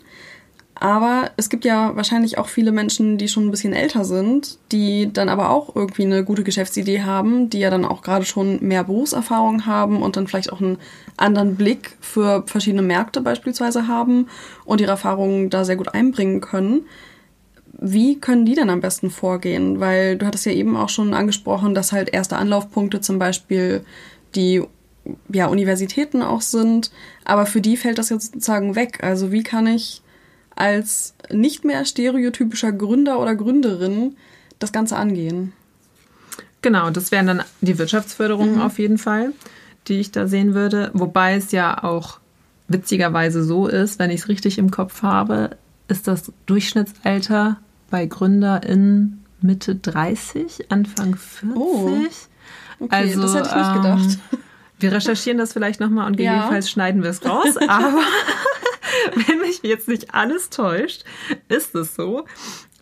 Aber 0.77 1.31
es 1.37 1.49
gibt 1.49 1.63
ja 1.63 1.95
wahrscheinlich 1.95 2.37
auch 2.37 2.47
viele 2.47 2.73
Menschen, 2.73 3.17
die 3.17 3.29
schon 3.29 3.47
ein 3.47 3.51
bisschen 3.51 3.71
älter 3.71 4.03
sind, 4.03 4.59
die 4.73 5.11
dann 5.11 5.29
aber 5.29 5.49
auch 5.49 5.73
irgendwie 5.73 6.03
eine 6.03 6.25
gute 6.25 6.43
Geschäftsidee 6.43 7.01
haben, 7.01 7.49
die 7.49 7.59
ja 7.59 7.69
dann 7.69 7.85
auch 7.85 8.01
gerade 8.01 8.25
schon 8.25 8.59
mehr 8.61 8.83
Berufserfahrung 8.83 9.65
haben 9.65 10.01
und 10.03 10.17
dann 10.17 10.27
vielleicht 10.27 10.51
auch 10.51 10.59
einen 10.59 10.77
anderen 11.15 11.55
Blick 11.55 11.95
für 12.01 12.43
verschiedene 12.45 12.81
Märkte 12.81 13.21
beispielsweise 13.21 13.87
haben 13.87 14.27
und 14.65 14.81
ihre 14.81 14.91
Erfahrungen 14.91 15.49
da 15.49 15.63
sehr 15.63 15.77
gut 15.77 15.93
einbringen 15.93 16.41
können. 16.41 16.81
Wie 17.79 18.19
können 18.19 18.45
die 18.45 18.55
denn 18.55 18.69
am 18.69 18.81
besten 18.81 19.09
vorgehen? 19.09 19.79
Weil 19.79 20.17
du 20.17 20.25
hattest 20.25 20.45
ja 20.45 20.51
eben 20.51 20.75
auch 20.75 20.89
schon 20.89 21.13
angesprochen, 21.13 21.73
dass 21.73 21.93
halt 21.93 22.13
erste 22.13 22.35
Anlaufpunkte 22.35 22.99
zum 22.99 23.17
Beispiel 23.17 23.85
die 24.35 24.61
ja, 25.29 25.47
Universitäten 25.47 26.21
auch 26.21 26.41
sind, 26.41 26.91
aber 27.23 27.45
für 27.45 27.61
die 27.61 27.77
fällt 27.77 27.97
das 27.97 28.09
jetzt 28.09 28.33
sozusagen 28.33 28.75
weg. 28.75 29.03
Also 29.03 29.31
wie 29.31 29.43
kann 29.43 29.67
ich 29.67 30.01
als 30.55 31.13
nicht 31.29 31.65
mehr 31.65 31.85
stereotypischer 31.85 32.71
Gründer 32.71 33.19
oder 33.19 33.35
Gründerin 33.35 34.15
das 34.59 34.71
Ganze 34.71 34.95
angehen. 34.95 35.53
Genau, 36.61 36.89
das 36.89 37.11
wären 37.11 37.27
dann 37.27 37.43
die 37.61 37.77
Wirtschaftsförderungen 37.77 38.55
mhm. 38.55 38.61
auf 38.61 38.79
jeden 38.79 38.97
Fall, 38.97 39.33
die 39.87 39.99
ich 39.99 40.11
da 40.11 40.27
sehen 40.27 40.53
würde. 40.53 40.91
Wobei 40.93 41.35
es 41.35 41.51
ja 41.51 41.83
auch 41.83 42.19
witzigerweise 42.67 43.43
so 43.43 43.67
ist, 43.67 43.99
wenn 43.99 44.09
ich 44.09 44.21
es 44.21 44.29
richtig 44.29 44.57
im 44.57 44.71
Kopf 44.71 45.03
habe, 45.03 45.57
ist 45.87 46.07
das 46.07 46.31
Durchschnittsalter 46.47 47.59
bei 47.91 48.07
GründerInnen 48.07 49.23
Mitte 49.41 49.75
30, 49.75 50.71
Anfang 50.71 51.15
40. 51.15 51.55
Oh, 51.55 51.99
okay, 52.79 52.89
also, 52.89 53.21
das 53.21 53.35
hätte 53.35 53.49
ich 53.49 53.55
nicht 53.55 53.75
gedacht. 53.75 54.19
Ähm, 54.31 54.39
wir 54.85 54.91
recherchieren 54.91 55.39
das 55.39 55.53
vielleicht 55.53 55.79
nochmal 55.79 56.05
und 56.05 56.17
gegebenenfalls 56.17 56.65
ja. 56.65 56.71
schneiden 56.71 57.01
wir 57.01 57.09
es 57.09 57.25
raus, 57.25 57.57
aber 57.67 58.01
wenn 59.27 59.39
mich 59.39 59.61
jetzt 59.63 59.87
nicht 59.87 60.13
alles 60.13 60.49
täuscht, 60.51 61.03
ist 61.47 61.73
es 61.73 61.95
so. 61.95 62.25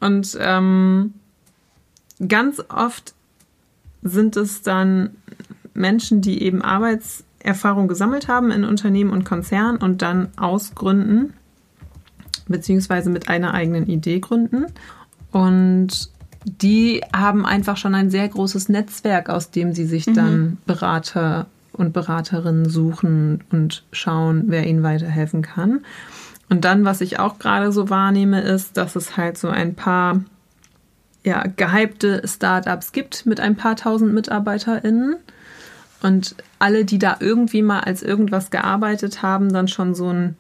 Und 0.01 0.37
ähm, 0.39 1.13
ganz 2.27 2.61
oft 2.69 3.13
sind 4.01 4.35
es 4.35 4.61
dann 4.61 5.15
Menschen, 5.73 6.21
die 6.21 6.43
eben 6.43 6.61
Arbeitserfahrung 6.61 7.87
gesammelt 7.87 8.27
haben 8.27 8.51
in 8.51 8.65
Unternehmen 8.65 9.11
und 9.11 9.23
Konzernen 9.23 9.77
und 9.77 10.01
dann 10.01 10.29
ausgründen, 10.35 11.33
beziehungsweise 12.49 13.09
mit 13.09 13.29
einer 13.29 13.53
eigenen 13.53 13.87
Idee 13.87 14.19
gründen. 14.19 14.65
Und 15.31 16.11
die 16.45 17.01
haben 17.15 17.45
einfach 17.45 17.77
schon 17.77 17.95
ein 17.95 18.11
sehr 18.11 18.27
großes 18.27 18.67
Netzwerk, 18.67 19.29
aus 19.29 19.51
dem 19.51 19.73
sie 19.73 19.85
sich 19.85 20.07
mhm. 20.07 20.13
dann 20.13 20.57
Berater 20.65 21.47
und 21.73 21.93
Beraterinnen 21.93 22.69
suchen 22.69 23.43
und 23.51 23.83
schauen, 23.91 24.45
wer 24.47 24.65
ihnen 24.65 24.83
weiterhelfen 24.83 25.41
kann. 25.41 25.81
Und 26.49 26.65
dann, 26.65 26.85
was 26.85 27.01
ich 27.01 27.19
auch 27.19 27.39
gerade 27.39 27.71
so 27.71 27.89
wahrnehme, 27.89 28.41
ist, 28.41 28.77
dass 28.77 28.95
es 28.95 29.17
halt 29.17 29.37
so 29.37 29.49
ein 29.49 29.75
paar 29.75 30.23
ja, 31.23 31.43
gehypte 31.55 32.21
Startups 32.25 32.91
gibt 32.91 33.25
mit 33.25 33.39
ein 33.39 33.55
paar 33.55 33.75
tausend 33.75 34.13
MitarbeiterInnen. 34.13 35.15
Und 36.01 36.35
alle, 36.59 36.85
die 36.85 36.99
da 36.99 37.17
irgendwie 37.21 37.61
mal 37.61 37.79
als 37.79 38.03
irgendwas 38.03 38.51
gearbeitet 38.51 39.21
haben, 39.21 39.51
dann 39.51 39.67
schon 39.67 39.95
so 39.95 40.09
ein 40.09 40.35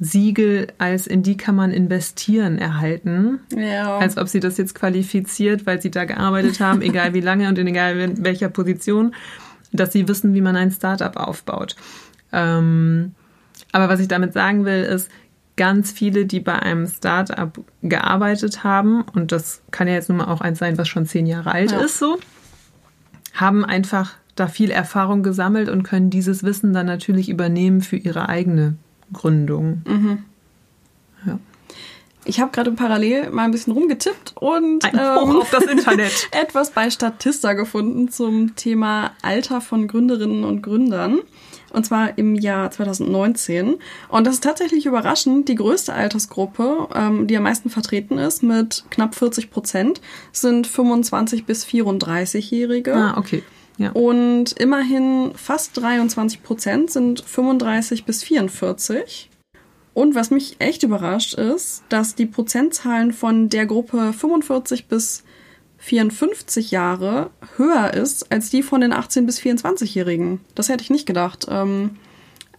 Siegel 0.00 0.68
als 0.78 1.08
in 1.08 1.24
die 1.24 1.36
kann 1.36 1.56
man 1.56 1.72
investieren 1.72 2.56
erhalten. 2.56 3.40
Ja. 3.54 3.98
Als 3.98 4.16
ob 4.16 4.28
sie 4.28 4.38
das 4.38 4.56
jetzt 4.56 4.76
qualifiziert, 4.76 5.66
weil 5.66 5.82
sie 5.82 5.90
da 5.90 6.04
gearbeitet 6.04 6.60
haben, 6.60 6.82
egal 6.82 7.14
wie 7.14 7.20
lange 7.20 7.48
und 7.48 7.58
in 7.58 7.66
egal 7.66 8.24
welcher 8.24 8.48
Position 8.48 9.12
dass 9.72 9.92
sie 9.92 10.08
wissen, 10.08 10.34
wie 10.34 10.40
man 10.40 10.56
ein 10.56 10.70
Startup 10.70 11.16
aufbaut. 11.16 11.76
Ähm, 12.32 13.14
aber 13.72 13.88
was 13.88 14.00
ich 14.00 14.08
damit 14.08 14.32
sagen 14.32 14.64
will, 14.64 14.82
ist, 14.82 15.10
ganz 15.56 15.90
viele, 15.90 16.24
die 16.24 16.40
bei 16.40 16.58
einem 16.58 16.86
Startup 16.86 17.52
gearbeitet 17.82 18.64
haben, 18.64 19.02
und 19.02 19.32
das 19.32 19.60
kann 19.70 19.88
ja 19.88 19.94
jetzt 19.94 20.08
nun 20.08 20.18
mal 20.18 20.28
auch 20.28 20.40
eins 20.40 20.60
sein, 20.60 20.78
was 20.78 20.88
schon 20.88 21.04
zehn 21.04 21.26
Jahre 21.26 21.52
alt 21.52 21.72
ja. 21.72 21.80
ist, 21.80 21.98
so, 21.98 22.18
haben 23.34 23.64
einfach 23.64 24.14
da 24.36 24.46
viel 24.46 24.70
Erfahrung 24.70 25.22
gesammelt 25.22 25.68
und 25.68 25.82
können 25.82 26.10
dieses 26.10 26.44
Wissen 26.44 26.72
dann 26.72 26.86
natürlich 26.86 27.28
übernehmen 27.28 27.80
für 27.80 27.96
ihre 27.96 28.28
eigene 28.28 28.76
Gründung. 29.12 29.82
Mhm. 29.86 30.24
Ich 32.28 32.40
habe 32.40 32.50
gerade 32.52 32.70
parallel 32.72 33.30
mal 33.30 33.44
ein 33.44 33.50
bisschen 33.50 33.72
rumgetippt 33.72 34.34
und 34.36 34.84
ähm, 34.84 34.98
auf 34.98 35.50
das 35.50 35.64
Internet. 35.64 36.28
etwas 36.30 36.70
bei 36.70 36.90
Statista 36.90 37.54
gefunden 37.54 38.10
zum 38.10 38.54
Thema 38.54 39.12
Alter 39.22 39.62
von 39.62 39.88
Gründerinnen 39.88 40.44
und 40.44 40.62
Gründern. 40.62 41.20
Und 41.72 41.86
zwar 41.86 42.16
im 42.18 42.34
Jahr 42.34 42.70
2019. 42.70 43.76
Und 44.08 44.26
das 44.26 44.34
ist 44.34 44.44
tatsächlich 44.44 44.84
überraschend. 44.84 45.48
Die 45.48 45.54
größte 45.54 45.94
Altersgruppe, 45.94 46.88
ähm, 46.94 47.26
die 47.26 47.36
am 47.36 47.44
meisten 47.44 47.70
vertreten 47.70 48.18
ist, 48.18 48.42
mit 48.42 48.84
knapp 48.90 49.14
40 49.14 49.50
Prozent, 49.50 50.00
sind 50.30 50.66
25 50.66 51.46
bis 51.46 51.64
34-Jährige. 51.64 52.94
Ah, 52.94 53.16
okay. 53.16 53.42
Ja. 53.78 53.92
Und 53.92 54.52
immerhin 54.52 55.32
fast 55.34 55.76
23 55.80 56.42
Prozent 56.42 56.90
sind 56.90 57.20
35 57.20 58.04
bis 58.04 58.22
44. 58.22 59.27
Und 59.98 60.14
was 60.14 60.30
mich 60.30 60.54
echt 60.60 60.84
überrascht 60.84 61.34
ist, 61.34 61.82
dass 61.88 62.14
die 62.14 62.26
Prozentzahlen 62.26 63.12
von 63.12 63.48
der 63.48 63.66
Gruppe 63.66 64.12
45 64.12 64.86
bis 64.86 65.24
54 65.78 66.70
Jahre 66.70 67.30
höher 67.56 67.94
ist 67.94 68.30
als 68.30 68.48
die 68.48 68.62
von 68.62 68.80
den 68.80 68.92
18 68.92 69.26
bis 69.26 69.40
24-Jährigen. 69.40 70.38
Das 70.54 70.68
hätte 70.68 70.84
ich 70.84 70.90
nicht 70.90 71.04
gedacht. 71.04 71.46
Ähm, 71.50 71.96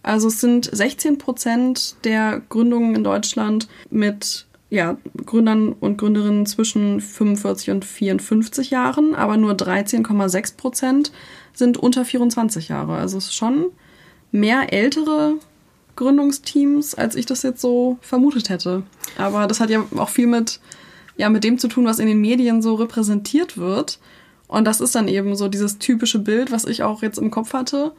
also 0.02 0.28
es 0.28 0.42
sind 0.42 0.68
16 0.70 1.16
Prozent 1.16 1.96
der 2.04 2.42
Gründungen 2.50 2.94
in 2.94 3.04
Deutschland 3.04 3.68
mit 3.88 4.44
ja, 4.68 4.98
Gründern 5.24 5.72
und 5.72 5.96
Gründerinnen 5.96 6.44
zwischen 6.44 7.00
45 7.00 7.70
und 7.70 7.86
54 7.86 8.68
Jahren, 8.68 9.14
aber 9.14 9.38
nur 9.38 9.52
13,6 9.52 10.58
Prozent 10.58 11.10
sind 11.54 11.78
unter 11.78 12.04
24 12.04 12.68
Jahre. 12.68 12.96
Also 12.96 13.16
es 13.16 13.28
ist 13.28 13.34
schon 13.34 13.68
mehr 14.30 14.74
ältere 14.74 15.36
Gründungsteams, 16.00 16.94
als 16.94 17.14
ich 17.14 17.26
das 17.26 17.42
jetzt 17.42 17.60
so 17.60 17.98
vermutet 18.00 18.48
hätte. 18.48 18.84
Aber 19.18 19.46
das 19.46 19.60
hat 19.60 19.68
ja 19.68 19.84
auch 19.96 20.08
viel 20.08 20.26
mit, 20.26 20.58
ja, 21.18 21.28
mit 21.28 21.44
dem 21.44 21.58
zu 21.58 21.68
tun, 21.68 21.84
was 21.84 21.98
in 21.98 22.06
den 22.06 22.22
Medien 22.22 22.62
so 22.62 22.74
repräsentiert 22.74 23.58
wird. 23.58 23.98
Und 24.48 24.64
das 24.64 24.80
ist 24.80 24.94
dann 24.94 25.08
eben 25.08 25.36
so 25.36 25.48
dieses 25.48 25.78
typische 25.78 26.18
Bild, 26.18 26.50
was 26.52 26.64
ich 26.64 26.82
auch 26.82 27.02
jetzt 27.02 27.18
im 27.18 27.30
Kopf 27.30 27.52
hatte, 27.52 27.92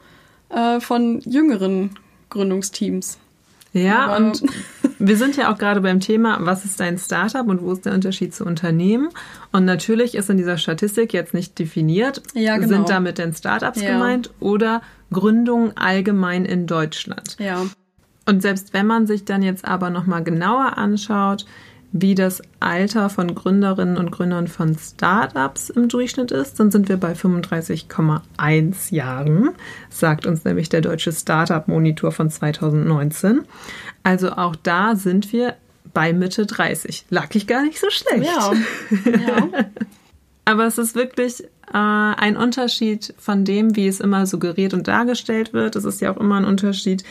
äh, 0.48 0.80
von 0.80 1.20
jüngeren 1.20 1.90
Gründungsteams. 2.28 3.18
Ja, 3.72 4.06
Aber 4.06 4.16
und 4.16 4.42
wir 4.98 5.16
sind 5.16 5.36
ja 5.36 5.52
auch 5.52 5.56
gerade 5.56 5.80
beim 5.80 6.00
Thema, 6.00 6.38
was 6.40 6.64
ist 6.64 6.80
dein 6.80 6.98
Startup 6.98 7.46
und 7.46 7.62
wo 7.62 7.72
ist 7.72 7.86
der 7.86 7.94
Unterschied 7.94 8.34
zu 8.34 8.44
Unternehmen? 8.44 9.10
Und 9.52 9.64
natürlich 9.64 10.16
ist 10.16 10.28
in 10.28 10.38
dieser 10.38 10.58
Statistik 10.58 11.12
jetzt 11.12 11.34
nicht 11.34 11.56
definiert, 11.56 12.20
ja, 12.34 12.56
genau. 12.56 12.68
sind 12.68 12.90
damit 12.90 13.18
denn 13.18 13.32
Startups 13.32 13.80
ja. 13.80 13.92
gemeint 13.92 14.30
oder 14.40 14.82
Gründungen 15.12 15.76
allgemein 15.76 16.44
in 16.44 16.66
Deutschland. 16.66 17.36
Ja. 17.38 17.64
Und 18.26 18.42
selbst 18.42 18.72
wenn 18.72 18.86
man 18.86 19.06
sich 19.06 19.24
dann 19.24 19.42
jetzt 19.42 19.64
aber 19.64 19.90
nochmal 19.90 20.22
genauer 20.22 20.78
anschaut, 20.78 21.44
wie 21.92 22.14
das 22.14 22.40
Alter 22.58 23.10
von 23.10 23.34
Gründerinnen 23.34 23.98
und 23.98 24.10
Gründern 24.10 24.48
von 24.48 24.76
Startups 24.78 25.68
im 25.68 25.88
Durchschnitt 25.88 26.30
ist, 26.30 26.58
dann 26.58 26.70
sind 26.70 26.88
wir 26.88 26.96
bei 26.96 27.12
35,1 27.12 28.94
Jahren, 28.94 29.50
sagt 29.90 30.26
uns 30.26 30.44
nämlich 30.44 30.70
der 30.70 30.80
deutsche 30.80 31.12
Startup 31.12 31.68
Monitor 31.68 32.10
von 32.10 32.30
2019. 32.30 33.42
Also 34.02 34.32
auch 34.32 34.56
da 34.56 34.96
sind 34.96 35.32
wir 35.32 35.56
bei 35.92 36.14
Mitte 36.14 36.46
30. 36.46 37.06
Lag 37.10 37.34
ich 37.34 37.46
gar 37.46 37.62
nicht 37.62 37.78
so 37.78 37.90
schlecht. 37.90 38.24
Ja. 38.24 38.52
ja. 39.04 39.48
Aber 40.46 40.66
es 40.66 40.78
ist 40.78 40.94
wirklich 40.94 41.44
äh, 41.44 41.46
ein 41.72 42.38
Unterschied 42.38 43.14
von 43.18 43.44
dem, 43.44 43.76
wie 43.76 43.86
es 43.86 44.00
immer 44.00 44.26
suggeriert 44.26 44.72
und 44.72 44.88
dargestellt 44.88 45.52
wird. 45.52 45.76
Es 45.76 45.84
ist 45.84 46.00
ja 46.00 46.10
auch 46.10 46.16
immer 46.16 46.36
ein 46.36 46.46
Unterschied, 46.46 47.04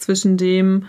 zwischen 0.00 0.36
dem, 0.36 0.86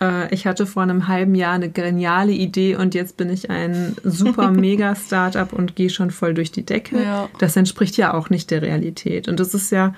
äh, 0.00 0.32
ich 0.34 0.46
hatte 0.46 0.66
vor 0.66 0.82
einem 0.82 1.08
halben 1.08 1.34
Jahr 1.34 1.54
eine 1.54 1.70
geniale 1.70 2.32
Idee 2.32 2.76
und 2.76 2.94
jetzt 2.94 3.16
bin 3.16 3.30
ich 3.30 3.50
ein 3.50 3.96
super 4.02 4.50
mega 4.52 4.94
Startup 4.94 5.52
und 5.52 5.76
gehe 5.76 5.90
schon 5.90 6.10
voll 6.10 6.34
durch 6.34 6.52
die 6.52 6.64
Decke. 6.64 7.02
Ja. 7.02 7.28
Das 7.38 7.56
entspricht 7.56 7.96
ja 7.96 8.14
auch 8.14 8.30
nicht 8.30 8.50
der 8.50 8.62
Realität. 8.62 9.28
Und 9.28 9.40
das 9.40 9.54
ist 9.54 9.70
ja 9.70 9.94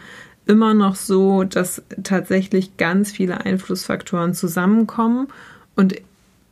immer 0.46 0.74
noch 0.74 0.94
so, 0.94 1.44
dass 1.44 1.82
tatsächlich 2.02 2.76
ganz 2.76 3.10
viele 3.10 3.44
Einflussfaktoren 3.44 4.32
zusammenkommen. 4.32 5.28
Und 5.74 5.96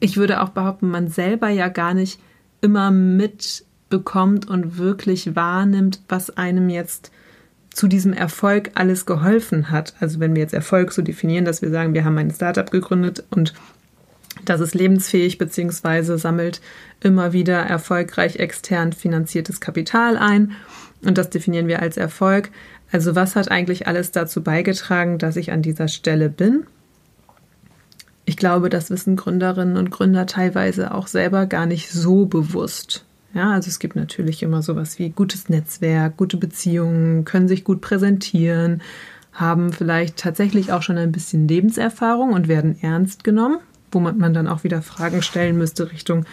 ich 0.01 0.17
würde 0.17 0.43
auch 0.43 0.51
behaupten, 0.51 0.91
man 0.91 1.09
selber 1.09 1.49
ja 1.49 1.69
gar 1.69 1.95
nicht 1.95 2.19
immer 2.61 2.91
mitbekommt 2.91 4.49
und 4.49 4.79
wirklich 4.79 5.37
wahrnimmt, 5.37 6.01
was 6.09 6.37
einem 6.37 6.69
jetzt 6.69 7.13
zu 7.75 7.89
diesem 7.89 8.13
Erfolg 8.13 8.71
alles 8.75 9.05
geholfen 9.05 9.71
hat. 9.71 9.95
Also 9.99 10.21
wenn 10.21 10.35
wir 10.35 10.43
jetzt 10.43 10.55
Erfolg 10.55 10.93
so 10.93 11.03
definieren, 11.03 11.45
dass 11.45 11.61
wir 11.61 11.71
sagen, 11.71 11.93
wir 11.93 12.05
haben 12.05 12.17
ein 12.17 12.31
Startup 12.31 12.71
gegründet 12.71 13.25
und 13.31 13.53
das 14.45 14.61
ist 14.61 14.75
lebensfähig 14.75 15.39
bzw. 15.39 16.17
sammelt 16.17 16.61
immer 17.01 17.33
wieder 17.33 17.59
erfolgreich 17.59 18.37
extern 18.37 18.93
finanziertes 18.93 19.61
Kapital 19.61 20.17
ein. 20.17 20.53
Und 21.03 21.19
das 21.19 21.31
definieren 21.31 21.69
wir 21.69 21.83
als 21.83 21.97
Erfolg. 21.97 22.51
Also 22.91 23.15
was 23.15 23.37
hat 23.37 23.51
eigentlich 23.51 23.87
alles 23.87 24.13
dazu 24.13 24.43
beigetragen, 24.43 25.19
dass 25.19 25.37
ich 25.37 25.51
an 25.51 25.63
dieser 25.63 25.89
Stelle 25.89 26.29
bin? 26.29 26.65
Ich 28.25 28.37
glaube, 28.37 28.71
das 28.71 28.91
wissen 28.91 29.17
Gründerinnen 29.17 29.77
und 29.77 29.91
Gründer 29.91 30.27
teilweise 30.27 30.95
auch 30.95 31.09
selber 31.09 31.47
gar 31.47 31.67
nicht 31.67 31.91
so 31.91 32.25
bewusst. 32.25 33.05
Ja, 33.35 33.51
also 33.51 33.69
es 33.69 33.81
gibt 33.81 33.97
natürlich 33.97 34.43
immer 34.43 34.63
sowas 34.63 34.99
wie 34.99 35.11
gutes 35.11 35.49
Netzwerk, 35.49 36.17
gute 36.17 36.37
Beziehungen, 36.37 37.25
können 37.25 37.49
sich 37.49 37.65
gut 37.65 37.81
präsentieren, 37.81 38.81
haben 39.33 39.73
vielleicht 39.73 40.17
tatsächlich 40.17 40.73
auch 40.73 40.83
schon 40.83 40.97
ein 40.97 41.11
bisschen 41.11 41.49
Lebenserfahrung 41.49 42.33
und 42.33 42.47
werden 42.47 42.79
ernst 42.81 43.25
genommen, 43.25 43.59
wo 43.91 43.99
man 43.99 44.35
dann 44.35 44.47
auch 44.47 44.63
wieder 44.63 44.83
Fragen 44.83 45.21
stellen 45.23 45.59
müsste 45.59 45.91
Richtung 45.91 46.25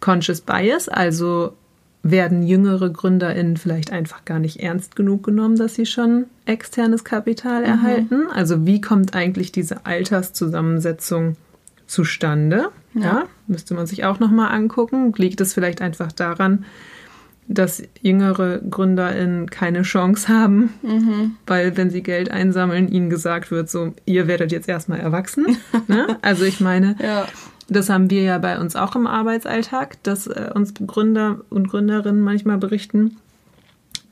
Conscious 0.00 0.40
Bias, 0.40 0.88
also 0.88 1.54
werden 2.02 2.42
jüngere 2.42 2.90
GründerInnen 2.90 3.56
vielleicht 3.56 3.92
einfach 3.92 4.24
gar 4.24 4.40
nicht 4.40 4.58
ernst 4.58 4.96
genug 4.96 5.22
genommen, 5.22 5.54
dass 5.54 5.76
sie 5.76 5.86
schon 5.86 6.26
externes 6.46 7.04
Kapital 7.04 7.60
mhm. 7.60 7.68
erhalten? 7.68 8.26
Also 8.34 8.66
wie 8.66 8.80
kommt 8.80 9.14
eigentlich 9.14 9.52
diese 9.52 9.86
Alterszusammensetzung 9.86 11.36
zustande? 11.86 12.70
Ja, 12.94 13.00
ja 13.00 13.24
müsste 13.46 13.74
man 13.74 13.86
sich 13.86 14.04
auch 14.04 14.20
nochmal 14.20 14.52
angucken. 14.52 15.12
Liegt 15.16 15.40
es 15.40 15.54
vielleicht 15.54 15.80
einfach 15.82 16.12
daran, 16.12 16.64
dass 17.48 17.82
jüngere 18.00 18.58
GründerInnen 18.58 19.50
keine 19.50 19.82
Chance 19.82 20.28
haben, 20.28 20.72
mhm. 20.82 21.36
weil 21.46 21.76
wenn 21.76 21.90
sie 21.90 22.02
Geld 22.02 22.30
einsammeln, 22.30 22.88
ihnen 22.88 23.10
gesagt 23.10 23.50
wird, 23.50 23.68
so, 23.68 23.94
ihr 24.06 24.26
werdet 24.26 24.52
jetzt 24.52 24.68
erstmal 24.68 25.00
erwachsen. 25.00 25.58
ne? 25.88 26.18
Also 26.22 26.44
ich 26.44 26.60
meine, 26.60 26.96
ja. 27.02 27.26
Das 27.68 27.88
haben 27.88 28.10
wir 28.10 28.22
ja 28.22 28.38
bei 28.38 28.58
uns 28.58 28.76
auch 28.76 28.96
im 28.96 29.06
Arbeitsalltag, 29.06 30.02
dass 30.02 30.26
äh, 30.26 30.50
uns 30.54 30.74
Gründer 30.74 31.40
und 31.48 31.68
Gründerinnen 31.68 32.20
manchmal 32.20 32.58
berichten, 32.58 33.16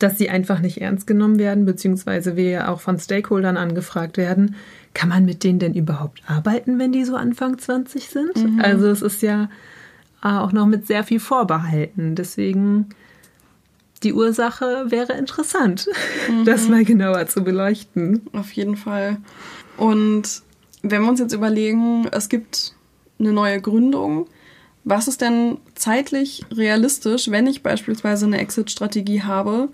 dass 0.00 0.18
sie 0.18 0.30
einfach 0.30 0.60
nicht 0.60 0.80
ernst 0.80 1.06
genommen 1.06 1.38
werden, 1.38 1.64
beziehungsweise 1.64 2.34
wir 2.34 2.50
ja 2.50 2.68
auch 2.68 2.80
von 2.80 2.98
Stakeholdern 2.98 3.56
angefragt 3.56 4.16
werden, 4.16 4.56
kann 4.94 5.08
man 5.08 5.24
mit 5.24 5.44
denen 5.44 5.60
denn 5.60 5.74
überhaupt 5.74 6.22
arbeiten, 6.26 6.78
wenn 6.78 6.90
die 6.90 7.04
so 7.04 7.14
Anfang 7.14 7.58
20 7.58 8.08
sind? 8.08 8.36
Mhm. 8.36 8.60
Also 8.60 8.88
es 8.88 9.02
ist 9.02 9.22
ja 9.22 9.48
auch 10.22 10.52
noch 10.52 10.66
mit 10.66 10.86
sehr 10.86 11.04
viel 11.04 11.20
Vorbehalten. 11.20 12.14
Deswegen 12.14 12.88
die 14.02 14.12
Ursache 14.14 14.86
wäre 14.88 15.12
interessant, 15.12 15.86
mhm. 16.28 16.44
das 16.44 16.68
mal 16.68 16.84
genauer 16.84 17.26
zu 17.26 17.42
beleuchten. 17.42 18.22
Auf 18.32 18.52
jeden 18.52 18.76
Fall. 18.76 19.18
Und 19.76 20.42
wenn 20.82 21.02
wir 21.02 21.08
uns 21.10 21.20
jetzt 21.20 21.34
überlegen, 21.34 22.08
es 22.10 22.28
gibt 22.28 22.74
eine 23.18 23.32
neue 23.32 23.60
Gründung. 23.60 24.26
Was 24.84 25.08
ist 25.08 25.20
denn 25.20 25.58
zeitlich 25.74 26.42
realistisch, 26.50 27.30
wenn 27.30 27.46
ich 27.46 27.62
beispielsweise 27.62 28.24
eine 28.24 28.38
Exit-Strategie 28.38 29.22
habe? 29.22 29.68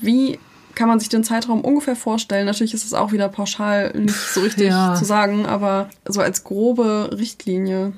Wie 0.00 0.38
kann 0.74 0.88
man 0.88 1.00
sich 1.00 1.08
den 1.08 1.24
Zeitraum 1.24 1.62
ungefähr 1.62 1.96
vorstellen? 1.96 2.46
Natürlich 2.46 2.74
ist 2.74 2.84
es 2.84 2.94
auch 2.94 3.12
wieder 3.12 3.28
pauschal 3.28 3.92
nicht 3.96 4.14
so 4.14 4.40
richtig 4.40 4.68
ja. 4.68 4.94
zu 4.94 5.04
sagen, 5.04 5.46
aber 5.46 5.90
so 6.06 6.20
als 6.20 6.44
grobe 6.44 7.10
Richtlinie. 7.18 7.92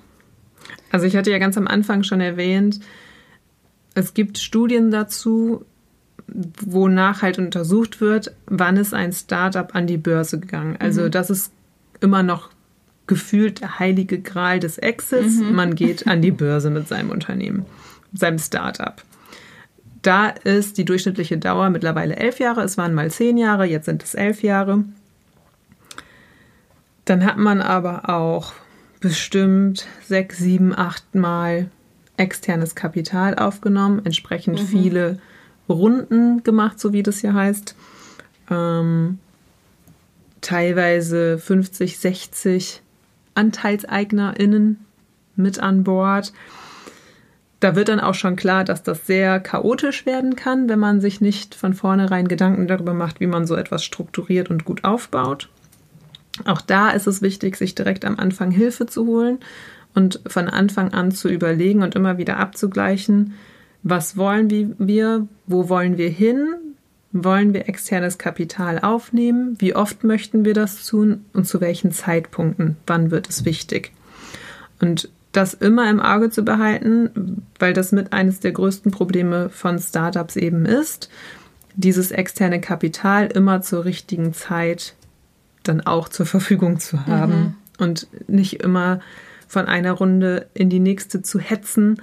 Also 0.91 1.07
ich 1.07 1.17
hatte 1.17 1.31
ja 1.31 1.39
ganz 1.39 1.57
am 1.57 1.67
Anfang 1.67 2.03
schon 2.03 2.21
erwähnt, 2.21 2.81
es 3.95 4.15
gibt 4.15 4.39
Studien 4.39 4.91
dazu, 4.91 5.65
wonach 6.27 7.23
halt 7.23 7.39
untersucht 7.39 8.01
wird, 8.01 8.35
wann 8.47 8.77
ist 8.77 8.95
ein 8.95 9.13
Startup 9.13 9.75
an 9.75 9.87
die 9.87 9.99
Börse 9.99 10.41
gegangen. 10.41 10.77
Also 10.79 11.03
mhm. 11.03 11.11
das 11.11 11.31
ist 11.31 11.53
immer 12.01 12.23
noch 12.23 12.51
gefühlt 13.07 13.61
der 13.61 13.79
heilige 13.79 14.21
Gral 14.21 14.61
des 14.61 14.79
Exits. 14.79 15.37
Mhm. 15.37 15.55
Man 15.55 15.75
geht 15.75 16.07
an 16.07 16.23
die 16.23 16.31
Börse 16.31 16.71
mit 16.71 16.89
seinem 16.89 17.11
Unternehmen, 17.11 17.67
seinem 18.15 18.39
Startup. 18.39 19.03
Da 20.03 20.29
ist 20.29 20.79
die 20.79 20.85
durchschnittliche 20.85 21.39
Dauer 21.39 21.71
mittlerweile 21.71 22.17
elf 22.17 22.41
Jahre. 22.41 22.63
Es 22.63 22.77
waren 22.77 22.95
mal 22.95 23.11
zehn 23.11 23.39
Jahre, 23.39 23.65
jetzt 23.65 23.87
sind 23.87 24.03
es 24.03 24.15
elf 24.15 24.43
Jahre. 24.43 24.85
Dann 27.05 27.25
hat 27.25 27.39
man 27.39 27.61
aber 27.61 28.09
auch 28.09 28.53
bestimmt 29.01 29.87
sechs, 30.07 30.39
sieben, 30.39 30.77
acht 30.77 31.15
Mal 31.15 31.71
externes 32.17 32.75
Kapital 32.75 33.37
aufgenommen, 33.37 34.03
entsprechend 34.05 34.61
mhm. 34.61 34.67
viele 34.67 35.19
Runden 35.69 36.43
gemacht, 36.43 36.79
so 36.79 36.93
wie 36.93 37.03
das 37.03 37.19
hier 37.19 37.35
heißt. 37.35 37.75
Ähm, 38.51 39.19
teilweise 40.41 41.39
50, 41.39 41.99
60 41.99 42.83
AnteilseignerInnen 43.35 44.85
mit 45.37 45.59
an 45.59 45.85
Bord. 45.85 46.33
Da 47.63 47.77
wird 47.77 47.87
dann 47.87 48.01
auch 48.01 48.15
schon 48.15 48.35
klar, 48.35 48.65
dass 48.65 48.83
das 48.83 49.07
sehr 49.07 49.39
chaotisch 49.39 50.05
werden 50.05 50.35
kann, 50.35 50.69
wenn 50.69 50.81
man 50.81 51.01
sich 51.01 51.21
nicht 51.21 51.55
von 51.55 51.75
vornherein 51.75 52.27
Gedanken 52.27 52.67
darüber 52.67 52.93
macht, 52.93 53.21
wie 53.21 53.29
man 53.29 53.47
so 53.47 53.55
etwas 53.55 53.85
strukturiert 53.85 54.51
und 54.51 54.65
gut 54.65 54.83
aufbaut. 54.83 55.49
Auch 56.45 56.61
da 56.61 56.91
ist 56.91 57.07
es 57.07 57.23
wichtig, 57.23 57.57
sich 57.57 57.77
direkt 57.77 58.05
am 58.05 58.19
Anfang 58.19 58.51
Hilfe 58.51 58.87
zu 58.87 59.07
holen 59.07 59.39
und 59.95 60.21
von 60.27 60.49
Anfang 60.49 60.93
an 60.93 61.13
zu 61.13 61.29
überlegen 61.29 61.85
und 61.85 61.95
immer 61.95 62.19
wieder 62.19 62.39
abzugleichen, 62.39 63.35
was 63.85 64.17
wollen 64.17 64.75
wir, 64.81 65.29
wo 65.47 65.69
wollen 65.69 65.99
wir 65.99 66.09
hin, 66.09 66.57
wollen 67.13 67.55
wir 67.55 67.69
externes 67.69 68.19
Kapital 68.19 68.81
aufnehmen? 68.81 69.55
Wie 69.61 69.77
oft 69.77 70.03
möchten 70.03 70.45
wir 70.45 70.55
das 70.55 70.85
tun 70.85 71.27
und 71.33 71.47
zu 71.47 71.61
welchen 71.61 71.93
Zeitpunkten? 71.93 72.77
Wann 72.89 73.13
wird 73.13 73.29
es 73.29 73.45
wichtig? 73.45 73.93
Und 74.81 75.11
das 75.33 75.55
immer 75.55 75.89
im 75.89 76.01
Auge 76.01 76.31
zu 76.31 76.45
behalten, 76.45 77.43
weil 77.59 77.73
das 77.73 77.91
mit 77.93 78.13
eines 78.13 78.41
der 78.41 78.53
größten 78.53 78.93
Probleme 78.93 79.49
von 79.49 79.79
Startups 79.79 80.37
eben 80.37 80.67
ist, 80.67 81.09
dieses 81.75 82.11
externe 82.11 82.61
Kapital 82.61 83.27
immer 83.27 83.63
zur 83.63 83.85
richtigen 83.85 84.35
Zeit 84.35 84.95
dann 85.63 85.81
auch 85.81 86.09
zur 86.09 86.27
Verfügung 86.27 86.81
zu 86.81 87.07
haben 87.07 87.33
mhm. 87.33 87.55
und 87.79 88.09
nicht 88.27 88.63
immer 88.63 89.01
von 89.49 89.67
einer 89.67 89.93
Runde 89.93 90.47
in 90.55 90.71
die 90.71 90.81
nächste 90.81 91.23
zu 91.23 91.39
hetzen, 91.39 92.01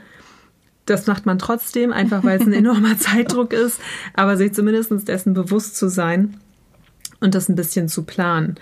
das 0.85 1.07
macht 1.07 1.25
man 1.25 1.37
trotzdem, 1.37 1.93
einfach 1.93 2.23
weil 2.23 2.39
es 2.39 2.47
ein 2.47 2.53
enormer 2.65 2.97
Zeitdruck 2.97 3.53
ist, 3.53 3.79
aber 4.13 4.37
sich 4.37 4.53
zumindest 4.53 5.07
dessen 5.07 5.33
bewusst 5.33 5.75
zu 5.75 5.87
sein 5.87 6.37
und 7.19 7.35
das 7.35 7.49
ein 7.49 7.55
bisschen 7.55 7.87
zu 7.87 8.03
planen. 8.03 8.55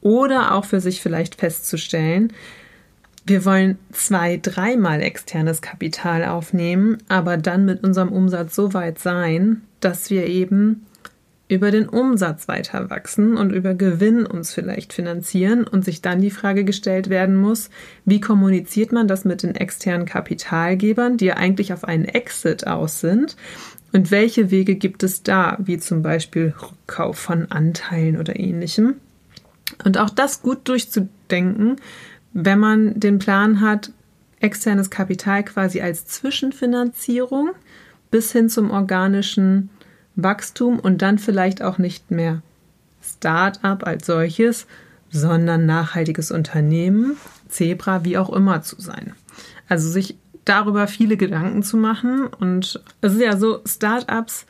Oder 0.00 0.54
auch 0.54 0.64
für 0.64 0.80
sich 0.80 1.00
vielleicht 1.00 1.34
festzustellen, 1.34 2.32
wir 3.26 3.44
wollen 3.44 3.78
zwei, 3.92 4.38
dreimal 4.40 5.00
externes 5.00 5.62
Kapital 5.62 6.24
aufnehmen, 6.24 6.98
aber 7.08 7.36
dann 7.36 7.64
mit 7.64 7.82
unserem 7.82 8.10
Umsatz 8.10 8.54
so 8.54 8.74
weit 8.74 8.98
sein, 8.98 9.62
dass 9.80 10.10
wir 10.10 10.26
eben 10.26 10.84
über 11.48 11.70
den 11.70 11.88
Umsatz 11.88 12.48
weiter 12.48 12.90
wachsen 12.90 13.36
und 13.36 13.50
über 13.50 13.74
Gewinn 13.74 14.26
uns 14.26 14.52
vielleicht 14.52 14.92
finanzieren 14.92 15.64
und 15.66 15.84
sich 15.84 16.00
dann 16.00 16.20
die 16.20 16.30
Frage 16.30 16.64
gestellt 16.64 17.10
werden 17.10 17.36
muss, 17.36 17.70
wie 18.04 18.20
kommuniziert 18.20 18.92
man 18.92 19.08
das 19.08 19.24
mit 19.24 19.42
den 19.42 19.54
externen 19.54 20.06
Kapitalgebern, 20.06 21.16
die 21.16 21.26
ja 21.26 21.36
eigentlich 21.36 21.72
auf 21.72 21.84
einen 21.84 22.06
Exit 22.06 22.66
aus 22.66 23.00
sind 23.00 23.36
und 23.92 24.10
welche 24.10 24.50
Wege 24.50 24.74
gibt 24.74 25.02
es 25.02 25.22
da, 25.22 25.58
wie 25.60 25.78
zum 25.78 26.02
Beispiel 26.02 26.54
Rückkauf 26.60 27.18
von 27.18 27.50
Anteilen 27.50 28.18
oder 28.18 28.38
ähnlichem. 28.38 28.94
Und 29.84 29.98
auch 29.98 30.10
das 30.10 30.42
gut 30.42 30.68
durchzudenken, 30.68 31.76
wenn 32.34 32.58
man 32.58 33.00
den 33.00 33.18
Plan 33.18 33.60
hat, 33.60 33.92
externes 34.40 34.90
Kapital 34.90 35.44
quasi 35.44 35.80
als 35.80 36.04
Zwischenfinanzierung 36.06 37.50
bis 38.10 38.32
hin 38.32 38.50
zum 38.50 38.70
organischen 38.70 39.70
Wachstum 40.16 40.78
und 40.78 41.00
dann 41.00 41.18
vielleicht 41.18 41.62
auch 41.62 41.78
nicht 41.78 42.10
mehr 42.10 42.42
Start-up 43.02 43.86
als 43.86 44.06
solches, 44.06 44.66
sondern 45.10 45.64
nachhaltiges 45.64 46.30
Unternehmen, 46.30 47.16
Zebra, 47.48 48.04
wie 48.04 48.18
auch 48.18 48.32
immer 48.32 48.62
zu 48.62 48.80
sein. 48.80 49.14
Also 49.68 49.88
sich 49.88 50.16
darüber 50.44 50.86
viele 50.86 51.16
Gedanken 51.16 51.62
zu 51.62 51.76
machen. 51.76 52.26
Und 52.26 52.82
es 53.00 53.14
ist 53.14 53.20
ja 53.20 53.36
so, 53.36 53.60
Start-ups 53.64 54.46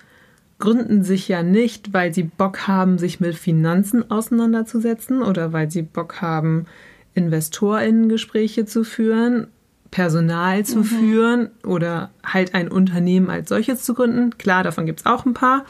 gründen 0.59 1.03
sich 1.03 1.29
ja 1.29 1.43
nicht, 1.43 1.93
weil 1.93 2.15
sie 2.15 2.23
Bock 2.23 2.67
haben, 2.67 2.99
sich 2.99 3.21
mit 3.21 3.35
Finanzen 3.35 4.11
auseinanderzusetzen 4.11 5.23
oder 5.23 5.53
weil 5.53 5.71
sie 5.71 5.83
Bock 5.83 6.21
haben, 6.21 6.67
InvestorInnen-Gespräche 7.15 8.67
zu 8.67 8.85
führen, 8.85 9.49
Personal 9.91 10.65
zu 10.65 10.79
mhm. 10.79 10.85
führen 10.85 11.51
oder 11.65 12.11
halt 12.25 12.55
ein 12.55 12.69
Unternehmen 12.69 13.31
als 13.31 13.49
solches 13.49 13.83
zu 13.85 13.95
gründen. 13.95 14.37
Klar, 14.39 14.65
davon 14.65 14.87
gibt 14.87 15.01
es 15.01 15.07
auch 15.07 15.25
ein 15.25 15.35
paar. 15.35 15.65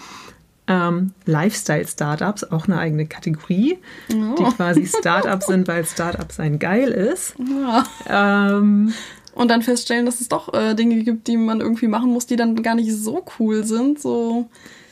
ähm, 0.66 1.12
Lifestyle-Startups, 1.26 2.44
auch 2.44 2.66
eine 2.66 2.78
eigene 2.78 3.07
Kategorie, 3.07 3.78
oh. 4.11 4.35
die 4.38 4.44
quasi 4.44 4.87
Startups 4.98 5.46
sind, 5.46 5.68
weil 5.68 5.85
Startup 5.85 6.33
sein 6.33 6.59
geil 6.59 6.88
ist. 6.90 7.35
Ja. 7.38 7.85
Ähm, 8.09 8.94
und 9.35 9.50
dann 9.50 9.62
feststellen, 9.62 10.07
dass 10.07 10.20
es 10.20 10.28
doch 10.28 10.54
äh, 10.54 10.74
Dinge 10.74 11.02
gibt, 11.02 11.26
die 11.26 11.37
man 11.37 11.61
irgendwie 11.61 11.88
machen 11.88 12.11
muss, 12.11 12.26
die 12.26 12.37
dann 12.37 12.62
gar 12.62 12.76
nicht 12.76 12.92
so 12.92 13.24
cool 13.38 13.64
sind. 13.64 14.00
So, 14.00 14.48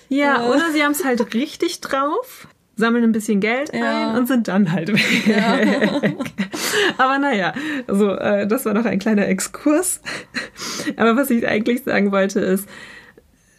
ja, 0.09 0.45
äh. 0.45 0.49
oder 0.51 0.73
sie 0.73 0.83
haben 0.83 0.93
es 0.93 1.05
halt 1.05 1.33
richtig 1.33 1.81
drauf, 1.81 2.49
sammeln 2.77 3.05
ein 3.05 3.13
bisschen 3.13 3.41
Geld 3.41 3.73
ja. 3.73 4.11
ein 4.11 4.19
und 4.19 4.27
sind 4.27 4.49
dann 4.49 4.73
halt 4.73 4.93
weg. 4.93 5.27
Ja. 5.27 5.59
Aber 6.99 7.19
naja, 7.19 7.53
also 7.87 8.13
äh, 8.13 8.47
das 8.47 8.65
war 8.65 8.75
noch 8.75 8.85
ein 8.85 8.99
kleiner 8.99 9.29
Exkurs. 9.29 10.01
Aber 10.97 11.17
was 11.17 11.31
ich 11.31 11.47
eigentlich 11.47 11.85
sagen 11.85 12.13
wollte 12.13 12.41
ist, 12.41 12.69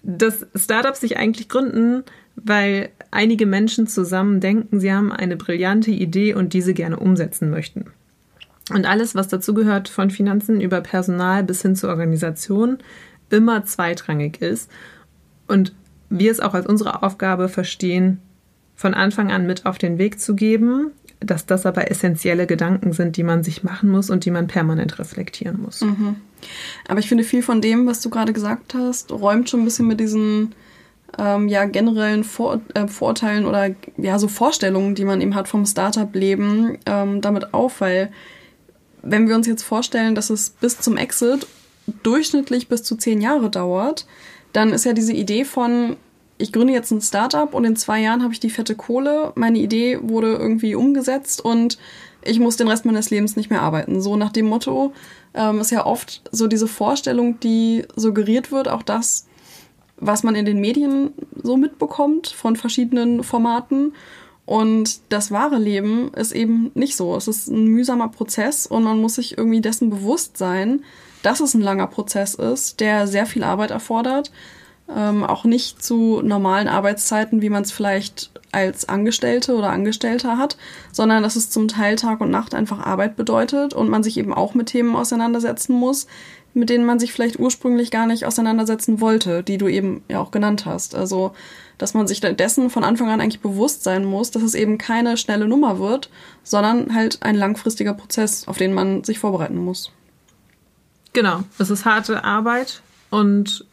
dass 0.03 0.45
Startups 0.55 1.01
sich 1.01 1.17
eigentlich 1.17 1.47
gründen, 1.47 2.03
weil 2.35 2.89
einige 3.11 3.45
Menschen 3.45 3.87
zusammen 3.87 4.39
denken, 4.39 4.79
sie 4.79 4.91
haben 4.91 5.11
eine 5.11 5.37
brillante 5.37 5.91
Idee 5.91 6.33
und 6.33 6.53
diese 6.53 6.73
gerne 6.73 6.97
umsetzen 6.97 7.49
möchten. 7.49 7.85
Und 8.71 8.85
alles, 8.85 9.13
was 9.13 9.27
dazugehört, 9.27 9.89
von 9.89 10.09
Finanzen 10.09 10.61
über 10.61 10.81
Personal 10.81 11.43
bis 11.43 11.61
hin 11.61 11.75
zur 11.75 11.89
Organisation, 11.89 12.79
immer 13.29 13.65
zweitrangig 13.65 14.41
ist. 14.41 14.69
Und 15.47 15.73
wir 16.09 16.31
es 16.31 16.39
auch 16.39 16.53
als 16.53 16.65
unsere 16.65 17.03
Aufgabe 17.03 17.49
verstehen, 17.49 18.19
von 18.75 18.93
Anfang 18.93 19.31
an 19.31 19.45
mit 19.45 19.65
auf 19.65 19.77
den 19.77 19.97
Weg 19.97 20.19
zu 20.19 20.35
geben, 20.35 20.91
dass 21.19 21.45
das 21.45 21.65
aber 21.65 21.89
essentielle 21.89 22.47
Gedanken 22.47 22.93
sind, 22.93 23.17
die 23.17 23.23
man 23.23 23.43
sich 23.43 23.63
machen 23.63 23.89
muss 23.89 24.09
und 24.09 24.25
die 24.25 24.31
man 24.31 24.47
permanent 24.47 24.99
reflektieren 24.99 25.61
muss. 25.61 25.81
Mhm. 25.81 26.17
Aber 26.87 26.99
ich 26.99 27.07
finde, 27.07 27.23
viel 27.23 27.43
von 27.43 27.61
dem, 27.61 27.85
was 27.87 28.01
du 28.01 28.09
gerade 28.09 28.33
gesagt 28.33 28.73
hast, 28.73 29.11
räumt 29.11 29.49
schon 29.49 29.61
ein 29.61 29.65
bisschen 29.65 29.87
mit 29.87 29.99
diesen 29.99 30.53
ähm, 31.17 31.47
ja, 31.47 31.65
generellen 31.65 32.23
Vor 32.23 32.61
äh, 32.73 32.87
Vorurteilen 32.87 33.45
oder 33.45 33.69
ja, 33.97 34.19
so 34.19 34.27
Vorstellungen, 34.27 34.95
die 34.95 35.05
man 35.05 35.21
eben 35.21 35.35
hat 35.35 35.47
vom 35.47 35.65
Startup-Leben, 35.65 36.79
ähm, 36.85 37.21
damit 37.21 37.53
auf, 37.53 37.81
weil 37.81 38.11
wenn 39.01 39.27
wir 39.27 39.35
uns 39.35 39.47
jetzt 39.47 39.63
vorstellen, 39.63 40.15
dass 40.15 40.29
es 40.29 40.49
bis 40.49 40.79
zum 40.79 40.97
Exit 40.97 41.45
durchschnittlich 42.03 42.67
bis 42.67 42.83
zu 42.83 42.95
zehn 42.95 43.21
Jahre 43.21 43.49
dauert, 43.49 44.07
dann 44.53 44.71
ist 44.71 44.85
ja 44.85 44.93
diese 44.93 45.13
Idee 45.13 45.45
von, 45.45 45.97
ich 46.43 46.51
gründe 46.51 46.73
jetzt 46.73 46.91
ein 46.91 46.99
Startup 46.99 47.53
und 47.53 47.63
in 47.63 47.77
zwei 47.77 48.01
Jahren 48.01 48.21
habe 48.21 48.33
ich 48.33 48.39
die 48.41 48.49
fette 48.49 48.75
Kohle, 48.75 49.31
meine 49.35 49.59
Idee 49.59 49.97
wurde 50.01 50.33
irgendwie 50.33 50.75
umgesetzt 50.75 51.39
und 51.39 51.77
ich 52.21 52.37
muss 52.37 52.57
den 52.57 52.67
Rest 52.67 52.83
meines 52.83 53.09
Lebens 53.09 53.37
nicht 53.37 53.49
mehr 53.49 53.61
arbeiten. 53.61 54.01
So 54.01 54.17
nach 54.17 54.33
dem 54.33 54.47
Motto 54.47 54.91
ähm, 55.33 55.61
ist 55.61 55.71
ja 55.71 55.85
oft 55.85 56.21
so 56.33 56.47
diese 56.47 56.67
Vorstellung, 56.67 57.39
die 57.39 57.85
suggeriert 57.95 58.51
wird, 58.51 58.67
auch 58.67 58.83
das, 58.83 59.25
was 59.95 60.23
man 60.23 60.35
in 60.35 60.43
den 60.43 60.59
Medien 60.59 61.13
so 61.41 61.55
mitbekommt 61.55 62.27
von 62.27 62.57
verschiedenen 62.57 63.23
Formaten. 63.23 63.93
Und 64.45 64.99
das 65.07 65.31
wahre 65.31 65.57
Leben 65.57 66.13
ist 66.13 66.33
eben 66.33 66.71
nicht 66.73 66.97
so. 66.97 67.15
Es 67.15 67.29
ist 67.29 67.47
ein 67.47 67.67
mühsamer 67.67 68.09
Prozess 68.09 68.67
und 68.67 68.83
man 68.83 68.99
muss 68.99 69.15
sich 69.15 69.37
irgendwie 69.37 69.61
dessen 69.61 69.89
bewusst 69.89 70.35
sein, 70.37 70.83
dass 71.21 71.39
es 71.39 71.53
ein 71.53 71.61
langer 71.61 71.87
Prozess 71.87 72.35
ist, 72.35 72.81
der 72.81 73.07
sehr 73.07 73.25
viel 73.25 73.45
Arbeit 73.45 73.71
erfordert. 73.71 74.29
Ähm, 74.89 75.23
auch 75.23 75.45
nicht 75.45 75.81
zu 75.81 76.21
normalen 76.21 76.67
Arbeitszeiten, 76.67 77.41
wie 77.41 77.49
man 77.49 77.63
es 77.63 77.71
vielleicht 77.71 78.31
als 78.51 78.87
Angestellte 78.87 79.55
oder 79.55 79.69
Angestellter 79.69 80.37
hat, 80.37 80.57
sondern 80.91 81.23
dass 81.23 81.35
es 81.35 81.49
zum 81.49 81.67
Teil 81.67 81.95
Tag 81.95 82.21
und 82.21 82.29
Nacht 82.29 82.53
einfach 82.53 82.79
Arbeit 82.79 83.15
bedeutet 83.15 83.73
und 83.73 83.89
man 83.89 84.03
sich 84.03 84.17
eben 84.17 84.33
auch 84.33 84.53
mit 84.53 84.67
Themen 84.67 84.95
auseinandersetzen 84.95 85.73
muss, 85.73 86.07
mit 86.53 86.69
denen 86.69 86.85
man 86.85 86.99
sich 86.99 87.11
vielleicht 87.11 87.39
ursprünglich 87.39 87.89
gar 87.89 88.05
nicht 88.05 88.25
auseinandersetzen 88.25 89.01
wollte, 89.01 89.43
die 89.43 89.57
du 89.57 89.67
eben 89.67 90.03
ja 90.07 90.19
auch 90.19 90.31
genannt 90.31 90.65
hast. 90.65 90.93
Also, 90.93 91.33
dass 91.77 91.95
man 91.95 92.07
sich 92.07 92.21
dessen 92.21 92.69
von 92.69 92.83
Anfang 92.83 93.09
an 93.09 93.21
eigentlich 93.21 93.41
bewusst 93.41 93.83
sein 93.83 94.05
muss, 94.05 94.31
dass 94.31 94.43
es 94.43 94.53
eben 94.53 94.77
keine 94.77 95.17
schnelle 95.17 95.47
Nummer 95.47 95.79
wird, 95.79 96.09
sondern 96.43 96.93
halt 96.93 97.23
ein 97.23 97.35
langfristiger 97.35 97.93
Prozess, 97.93 98.47
auf 98.47 98.57
den 98.57 98.73
man 98.73 99.03
sich 99.03 99.17
vorbereiten 99.17 99.57
muss. 99.57 99.91
Genau, 101.13 101.43
es 101.57 101.69
ist 101.69 101.85
harte 101.85 102.23
Arbeit 102.23 102.81
und 103.09 103.65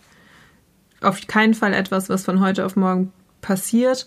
auf 1.01 1.27
keinen 1.27 1.55
Fall 1.55 1.75
etwas, 1.75 2.09
was 2.09 2.25
von 2.25 2.41
heute 2.41 2.65
auf 2.67 2.77
morgen 2.77 3.13
passiert. 3.41 4.07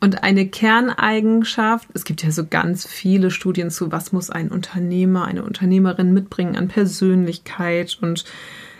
Und 0.00 0.22
eine 0.22 0.46
Kerneigenschaft, 0.46 1.88
es 1.94 2.04
gibt 2.04 2.22
ja 2.22 2.30
so 2.30 2.46
ganz 2.46 2.86
viele 2.86 3.30
Studien 3.30 3.70
zu, 3.70 3.92
was 3.92 4.12
muss 4.12 4.28
ein 4.30 4.50
Unternehmer, 4.50 5.24
eine 5.24 5.42
Unternehmerin 5.42 6.12
mitbringen 6.12 6.56
an 6.56 6.68
Persönlichkeit 6.68 7.98
und 8.00 8.24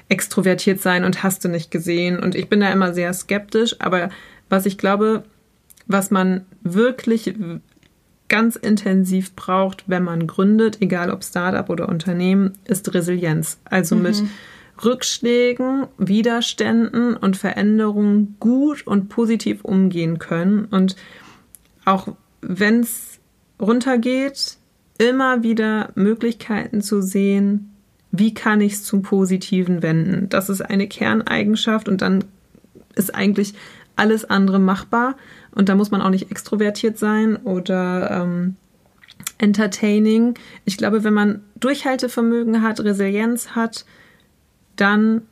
extrovertiert 0.08 0.80
sein 0.80 1.04
und 1.04 1.22
hast 1.22 1.44
du 1.44 1.48
nicht 1.48 1.70
gesehen. 1.70 2.18
Und 2.18 2.34
ich 2.34 2.48
bin 2.48 2.60
da 2.60 2.70
immer 2.70 2.92
sehr 2.92 3.12
skeptisch, 3.12 3.76
aber 3.80 4.10
was 4.48 4.66
ich 4.66 4.78
glaube, 4.78 5.24
was 5.86 6.10
man 6.10 6.44
wirklich 6.62 7.34
ganz 8.28 8.56
intensiv 8.56 9.34
braucht, 9.34 9.84
wenn 9.86 10.02
man 10.02 10.26
gründet, 10.26 10.78
egal 10.80 11.10
ob 11.10 11.24
Startup 11.24 11.68
oder 11.70 11.88
Unternehmen, 11.88 12.52
ist 12.64 12.92
Resilienz. 12.92 13.58
Also 13.64 13.96
mhm. 13.96 14.02
mit 14.02 14.22
Rückschlägen, 14.84 15.86
Widerständen 15.98 17.16
und 17.16 17.36
Veränderungen 17.36 18.36
gut 18.40 18.86
und 18.86 19.08
positiv 19.08 19.64
umgehen 19.64 20.18
können 20.18 20.66
und 20.66 20.96
auch 21.84 22.08
wenn 22.42 22.80
es 22.80 23.18
runtergeht, 23.60 24.58
immer 24.98 25.42
wieder 25.42 25.90
Möglichkeiten 25.94 26.82
zu 26.82 27.00
sehen, 27.02 27.72
wie 28.10 28.34
kann 28.34 28.60
ich 28.60 28.74
es 28.74 28.84
zum 28.84 29.02
Positiven 29.02 29.82
wenden. 29.82 30.28
Das 30.28 30.48
ist 30.48 30.62
eine 30.62 30.88
Kerneigenschaft 30.88 31.88
und 31.88 32.02
dann 32.02 32.24
ist 32.94 33.14
eigentlich 33.14 33.54
alles 33.94 34.24
andere 34.24 34.58
machbar. 34.58 35.16
Und 35.54 35.68
da 35.68 35.74
muss 35.74 35.90
man 35.90 36.02
auch 36.02 36.10
nicht 36.10 36.30
extrovertiert 36.30 36.98
sein 36.98 37.36
oder 37.36 38.10
ähm, 38.10 38.56
entertaining. 39.38 40.34
Ich 40.64 40.76
glaube, 40.76 41.04
wenn 41.04 41.14
man 41.14 41.42
Durchhaltevermögen 41.56 42.62
hat, 42.62 42.80
Resilienz 42.80 43.50
hat, 43.50 43.84
dann 44.76 45.22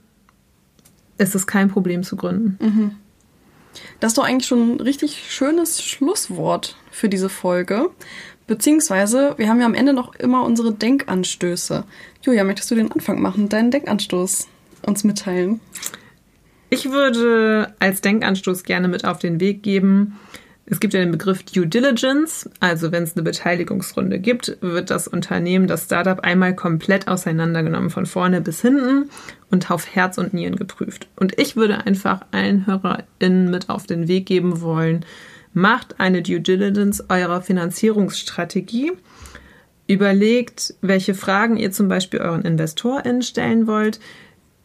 ist 1.18 1.34
es 1.34 1.46
kein 1.46 1.68
Problem 1.68 2.02
zu 2.02 2.16
gründen. 2.16 2.58
Mhm. 2.60 2.90
Das 4.00 4.12
ist 4.12 4.18
doch 4.18 4.24
eigentlich 4.24 4.46
schon 4.46 4.76
ein 4.76 4.80
richtig 4.80 5.30
schönes 5.30 5.82
Schlusswort 5.82 6.76
für 6.90 7.08
diese 7.08 7.28
Folge. 7.28 7.90
Beziehungsweise, 8.46 9.34
wir 9.36 9.48
haben 9.48 9.60
ja 9.60 9.66
am 9.66 9.74
Ende 9.74 9.92
noch 9.92 10.14
immer 10.16 10.44
unsere 10.44 10.72
Denkanstöße. 10.72 11.84
Julia, 12.22 12.44
möchtest 12.44 12.70
du 12.70 12.74
den 12.74 12.92
Anfang 12.92 13.20
machen, 13.20 13.48
deinen 13.48 13.70
Denkanstoß 13.70 14.48
uns 14.82 15.04
mitteilen? 15.04 15.60
Ich 16.68 16.90
würde 16.90 17.74
als 17.78 18.00
Denkanstoß 18.00 18.64
gerne 18.64 18.88
mit 18.88 19.04
auf 19.04 19.18
den 19.18 19.40
Weg 19.40 19.62
geben, 19.62 20.18
es 20.66 20.80
gibt 20.80 20.94
ja 20.94 21.00
den 21.00 21.10
Begriff 21.10 21.42
Due 21.42 21.66
Diligence, 21.66 22.48
also 22.58 22.90
wenn 22.90 23.02
es 23.02 23.14
eine 23.14 23.22
Beteiligungsrunde 23.22 24.18
gibt, 24.18 24.56
wird 24.62 24.90
das 24.90 25.06
Unternehmen, 25.06 25.66
das 25.66 25.84
Startup 25.84 26.20
einmal 26.20 26.54
komplett 26.54 27.06
auseinandergenommen, 27.06 27.90
von 27.90 28.06
vorne 28.06 28.40
bis 28.40 28.62
hinten 28.62 29.10
und 29.50 29.70
auf 29.70 29.94
Herz 29.94 30.16
und 30.16 30.32
Nieren 30.32 30.56
geprüft. 30.56 31.08
Und 31.16 31.38
ich 31.38 31.56
würde 31.56 31.86
einfach 31.86 32.22
allen 32.30 32.66
HörerInnen 32.66 33.50
mit 33.50 33.68
auf 33.68 33.86
den 33.86 34.08
Weg 34.08 34.24
geben 34.26 34.62
wollen, 34.62 35.04
macht 35.52 36.00
eine 36.00 36.22
Due 36.22 36.40
Diligence 36.40 37.04
eurer 37.10 37.42
Finanzierungsstrategie, 37.42 38.92
überlegt, 39.86 40.74
welche 40.80 41.12
Fragen 41.12 41.58
ihr 41.58 41.72
zum 41.72 41.88
Beispiel 41.88 42.20
euren 42.20 42.42
InvestorInnen 42.42 43.20
stellen 43.20 43.66
wollt. 43.66 44.00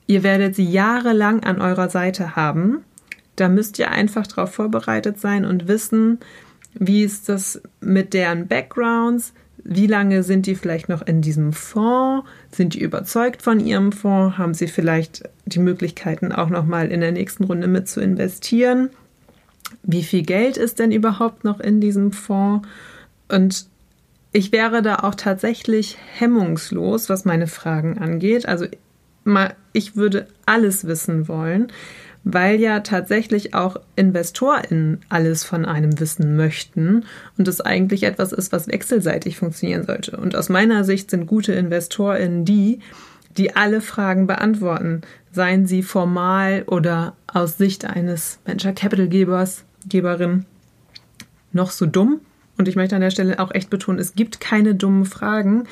Ihr 0.08 0.24
werdet 0.24 0.56
sie 0.56 0.64
jahrelang 0.64 1.44
an 1.44 1.60
eurer 1.60 1.90
Seite 1.90 2.38
haben 2.38 2.86
da 3.40 3.50
müsst 3.50 3.80
ihr 3.80 3.92
einfach 3.92 4.28
darauf 4.28 4.54
vorbereitet 4.54 5.20
sein 5.20 5.46
und 5.46 5.68
wissen, 5.68 6.20
wie 6.74 7.04
ist 7.04 7.30
das 7.30 7.62
mit 7.82 8.14
deren 8.14 8.48
Backgrounds, 8.48 9.34
wie 9.64 9.88
lange 9.88 10.24
sind 10.24 10.46
die 10.46 10.56
vielleicht 10.56 10.90
noch 10.90 11.06
in 11.06 11.22
diesem 11.22 11.54
Fonds? 11.54 12.28
Sind 12.52 12.74
die 12.74 12.82
überzeugt 12.82 13.42
von 13.42 13.60
ihrem 13.60 13.92
Fonds? 13.92 14.38
Haben 14.38 14.54
sie 14.54 14.68
vielleicht 14.68 15.24
die 15.46 15.60
Möglichkeiten 15.60 16.32
auch 16.32 16.50
noch 16.50 16.66
mal 16.66 16.90
in 16.90 17.02
der 17.02 17.12
nächsten 17.12 17.44
Runde 17.44 17.68
mit 17.68 17.88
zu 17.88 18.02
investieren? 18.02 18.90
Wie 19.84 20.04
viel 20.04 20.24
Geld 20.24 20.58
ist 20.58 20.80
denn 20.80 20.92
überhaupt 20.92 21.44
noch 21.44 21.60
in 21.60 21.82
diesem 21.82 22.12
Fonds? 22.12 22.68
Und 23.28 23.68
ich 24.32 24.52
wäre 24.52 24.82
da 24.82 24.98
auch 24.98 25.16
tatsächlich 25.16 25.98
hemmungslos, 26.18 27.10
was 27.10 27.26
meine 27.26 27.48
Fragen 27.48 27.98
angeht. 27.98 28.48
Also 28.48 28.66
ich 29.74 29.96
würde 29.96 30.28
alles 30.46 30.88
wissen 30.88 31.28
wollen 31.28 31.72
weil 32.24 32.60
ja 32.60 32.82
tatsächlich 32.82 33.54
auch 33.54 33.78
InvestorInnen 33.96 35.00
alles 35.10 35.44
von 35.44 35.66
einem 35.66 36.00
wissen 36.00 36.36
möchten 36.36 37.06
und 37.38 37.48
es 37.48 37.62
eigentlich 37.62 38.04
etwas 38.04 38.32
ist, 38.32 38.52
was 38.52 38.68
wechselseitig 38.68 39.38
funktionieren 39.38 39.86
sollte. 39.86 40.18
Und 40.18 40.36
aus 40.36 40.50
meiner 40.50 40.84
Sicht 40.84 41.10
sind 41.12 41.28
gute 41.28 41.54
InvestorInnen 41.54 42.46
die, 42.46 42.80
die 43.38 43.56
alle 43.56 43.82
Fragen 43.82 44.28
beantworten, 44.28 45.02
seien 45.32 45.66
sie 45.66 45.84
formal 45.84 46.64
oder 46.68 47.16
aus 47.28 47.58
Sicht 47.58 47.86
eines 47.86 48.40
Venture 48.46 48.74
Capital 48.74 49.08
Gebers, 49.08 49.64
Geberin 49.88 50.46
noch 51.52 51.72
so 51.72 51.86
dumm. 51.86 52.22
Und 52.58 52.68
ich 52.68 52.76
möchte 52.76 52.96
an 52.96 53.02
der 53.02 53.12
Stelle 53.12 53.40
auch 53.40 53.54
echt 53.54 53.70
betonen, 53.70 54.00
es 54.00 54.16
gibt 54.16 54.42
keine 54.42 54.76
dummen 54.76 55.06
Fragen, 55.06 55.64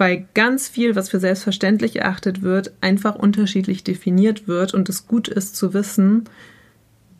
weil 0.00 0.26
ganz 0.32 0.66
viel, 0.66 0.96
was 0.96 1.10
für 1.10 1.20
selbstverständlich 1.20 1.96
erachtet 1.96 2.40
wird, 2.40 2.72
einfach 2.80 3.16
unterschiedlich 3.16 3.84
definiert 3.84 4.48
wird 4.48 4.72
und 4.72 4.88
es 4.88 5.06
gut 5.06 5.28
ist 5.28 5.56
zu 5.56 5.74
wissen, 5.74 6.24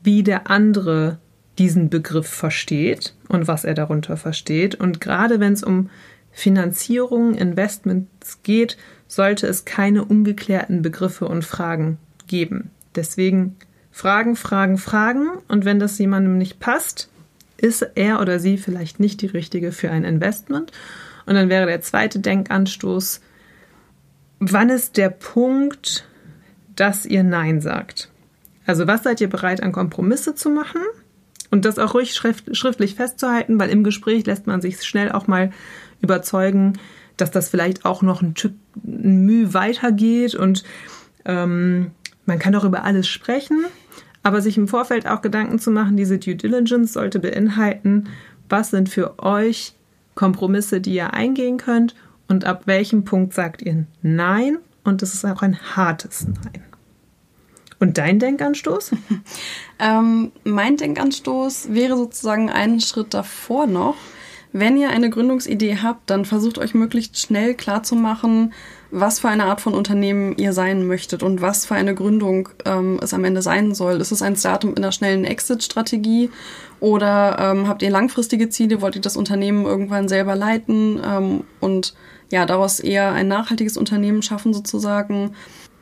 wie 0.03 0.23
der 0.23 0.51
andere 0.51 1.19
diesen 1.59 1.91
Begriff 1.91 2.27
versteht 2.27 3.15
und 3.29 3.47
was 3.47 3.65
er 3.65 3.75
darunter 3.75 4.17
versteht. 4.17 4.77
Und 4.77 4.99
gerade 4.99 5.41
wenn 5.41 5.53
es 5.53 5.63
um 5.63 5.91
Finanzierung, 6.33 7.35
Investments 7.35 8.43
geht, 8.45 8.79
sollte 9.07 9.47
es 9.47 9.67
keine 9.67 10.03
ungeklärten 10.03 10.81
Begriffe 10.81 11.29
und 11.29 11.45
Fragen 11.45 11.99
geben. 12.29 12.71
Deswegen 12.95 13.57
Fragen, 13.91 14.37
Fragen, 14.37 14.79
Fragen. 14.79 15.29
Und 15.49 15.67
wenn 15.67 15.81
das 15.81 15.99
jemandem 15.99 16.39
nicht 16.39 16.61
passt, 16.61 17.11
ist 17.59 17.87
er 17.95 18.23
oder 18.23 18.41
sie 18.41 18.57
vielleicht 18.57 19.01
nicht 19.01 19.21
die 19.21 19.27
richtige 19.27 19.71
für 19.71 19.91
ein 19.91 20.05
Investment. 20.05 20.73
Und 21.27 21.35
dann 21.35 21.49
wäre 21.49 21.67
der 21.67 21.81
zweite 21.81 22.21
Denkanstoß, 22.21 23.21
wann 24.39 24.71
ist 24.71 24.97
der 24.97 25.11
Punkt, 25.11 26.07
dass 26.77 27.07
ihr 27.07 27.23
Nein 27.23 27.61
sagt? 27.61 28.11
Also 28.67 28.87
was 28.87 29.03
seid 29.03 29.21
ihr 29.21 29.29
bereit 29.29 29.63
an 29.63 29.73
Kompromisse 29.73 30.35
zu 30.35 30.51
machen? 30.51 30.83
Und 31.51 31.65
das 31.65 31.79
auch 31.79 31.95
ruhig 31.95 32.15
schrift, 32.15 32.57
schriftlich 32.57 32.95
festzuhalten, 32.95 33.59
weil 33.59 33.71
im 33.71 33.85
Gespräch 33.85 34.25
lässt 34.27 34.47
man 34.47 34.61
sich 34.61 34.83
schnell 34.83 35.11
auch 35.11 35.27
mal 35.27 35.51
überzeugen, 36.01 36.75
dass 37.17 37.31
das 37.31 37.49
vielleicht 37.49 37.85
auch 37.85 38.03
noch 38.03 38.23
ein, 38.23 38.37
Stück, 38.37 38.55
ein 38.85 39.27
Mühe 39.27 39.53
weitergeht 39.53 40.35
und 40.35 40.65
ähm, 41.25 41.91
man 42.25 42.39
kann 42.39 42.55
auch 42.55 42.65
über 42.65 42.85
alles 42.85 43.09
sprechen, 43.09 43.65
aber 44.23 44.41
sich 44.41 44.57
im 44.57 44.69
Vorfeld 44.69 45.07
auch 45.07 45.21
Gedanken 45.21 45.59
zu 45.59 45.71
machen, 45.71 45.97
diese 45.97 46.19
Due 46.19 46.37
Diligence 46.37 46.93
sollte 46.93 47.19
beinhalten, 47.19 48.09
was 48.49 48.71
sind 48.71 48.89
für 48.89 49.19
euch 49.19 49.75
Kompromisse, 50.15 50.81
die 50.81 50.95
ihr 50.95 51.13
eingehen 51.15 51.59
könnt 51.59 51.95
und 52.29 52.45
ab 52.45 52.63
welchem 52.67 53.05
Punkt 53.05 53.35
sagt 53.35 53.63
ihr 53.63 53.87
Nein 54.03 54.59
und 54.85 55.03
das 55.03 55.15
ist 55.15 55.25
auch 55.25 55.43
ein 55.43 55.59
hartes 55.77 56.27
Nein. 56.27 56.65
Und 57.79 57.97
dein 57.97 58.19
Denkanstoß? 58.19 58.93
ähm, 59.79 60.33
mein 60.45 60.77
Denkanstoß 60.77 61.73
wäre 61.73 61.97
sozusagen 61.97 62.51
einen 62.51 62.81
Schritt 62.81 63.15
davor 63.15 63.67
noch. 63.67 63.97
Wenn 64.53 64.77
ihr 64.77 64.91
eine 64.91 65.11
Gründungsidee 65.11 65.79
habt, 65.83 66.11
dann 66.11 66.25
versucht 66.25 66.59
euch 66.59 66.75
möglichst 66.75 67.19
schnell 67.19 67.55
klarzumachen, 67.55 68.53
was 68.91 69.21
für 69.21 69.29
eine 69.29 69.45
Art 69.45 69.61
von 69.61 69.75
Unternehmen 69.75 70.37
ihr 70.37 70.53
sein 70.53 70.87
möchtet 70.87 71.23
und 71.23 71.41
was 71.41 71.67
für 71.67 71.75
eine 71.75 71.95
Gründung 71.95 72.49
ähm, 72.65 72.99
es 73.03 73.15
am 73.15 73.25
Ende 73.25 73.43
sein 73.43 73.75
soll. 73.75 74.01
Ist 74.01 74.11
es 74.11 74.23
ein 74.23 74.37
Startup 74.37 74.69
mit 74.69 74.79
einer 74.79 74.93
schnellen 74.93 75.25
Exit-Strategie 75.25 76.31
oder 76.81 77.39
ähm, 77.39 77.69
habt 77.69 77.83
ihr 77.83 77.91
langfristige 77.91 78.49
Ziele? 78.49 78.81
Wollt 78.81 78.97
ihr 78.97 79.03
das 79.03 79.17
Unternehmen 79.17 79.65
irgendwann 79.65 80.09
selber 80.09 80.35
leiten 80.35 81.01
ähm, 81.05 81.45
und 81.61 81.95
ja, 82.31 82.47
daraus 82.47 82.81
eher 82.81 83.13
ein 83.13 83.29
nachhaltiges 83.29 83.77
Unternehmen 83.77 84.23
schaffen 84.23 84.53
sozusagen? 84.53 85.35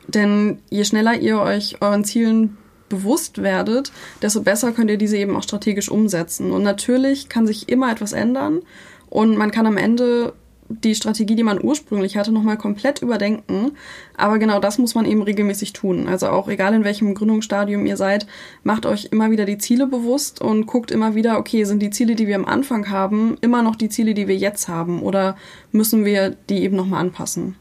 Denn 0.07 0.59
je 0.69 0.83
schneller 0.83 1.15
ihr 1.15 1.39
euch 1.39 1.81
euren 1.81 2.03
Zielen 2.03 2.57
bewusst 2.89 3.41
werdet, 3.41 3.91
desto 4.21 4.41
besser 4.41 4.71
könnt 4.71 4.89
ihr 4.89 4.97
diese 4.97 5.17
eben 5.17 5.35
auch 5.35 5.43
strategisch 5.43 5.89
umsetzen. 5.89 6.51
Und 6.51 6.63
natürlich 6.63 7.29
kann 7.29 7.47
sich 7.47 7.69
immer 7.69 7.91
etwas 7.91 8.13
ändern 8.13 8.61
und 9.09 9.37
man 9.37 9.51
kann 9.51 9.67
am 9.67 9.77
Ende 9.77 10.33
die 10.69 10.93
Strategie, 10.93 11.35
die 11.35 11.43
man 11.43 11.61
ursprünglich 11.61 12.15
hatte, 12.15 12.31
nochmal 12.31 12.57
komplett 12.57 13.01
überdenken. 13.01 13.71
Aber 14.15 14.37
genau 14.37 14.59
das 14.59 14.77
muss 14.77 14.95
man 14.95 15.05
eben 15.05 15.23
regelmäßig 15.23 15.73
tun. 15.73 16.07
Also 16.07 16.29
auch 16.29 16.47
egal 16.47 16.73
in 16.73 16.83
welchem 16.83 17.15
Gründungsstadium 17.15 17.85
ihr 17.85 17.97
seid, 17.97 18.27
macht 18.63 18.85
euch 18.85 19.09
immer 19.11 19.31
wieder 19.31 19.45
die 19.45 19.57
Ziele 19.57 19.87
bewusst 19.87 20.41
und 20.41 20.67
guckt 20.67 20.91
immer 20.91 21.15
wieder, 21.15 21.39
okay, 21.39 21.63
sind 21.63 21.81
die 21.81 21.89
Ziele, 21.89 22.15
die 22.15 22.27
wir 22.27 22.35
am 22.35 22.45
Anfang 22.45 22.89
haben, 22.89 23.37
immer 23.41 23.63
noch 23.63 23.75
die 23.75 23.89
Ziele, 23.89 24.13
die 24.13 24.27
wir 24.27 24.37
jetzt 24.37 24.67
haben? 24.67 25.01
Oder 25.01 25.35
müssen 25.71 26.05
wir 26.05 26.35
die 26.49 26.61
eben 26.63 26.75
nochmal 26.75 27.01
anpassen? 27.01 27.55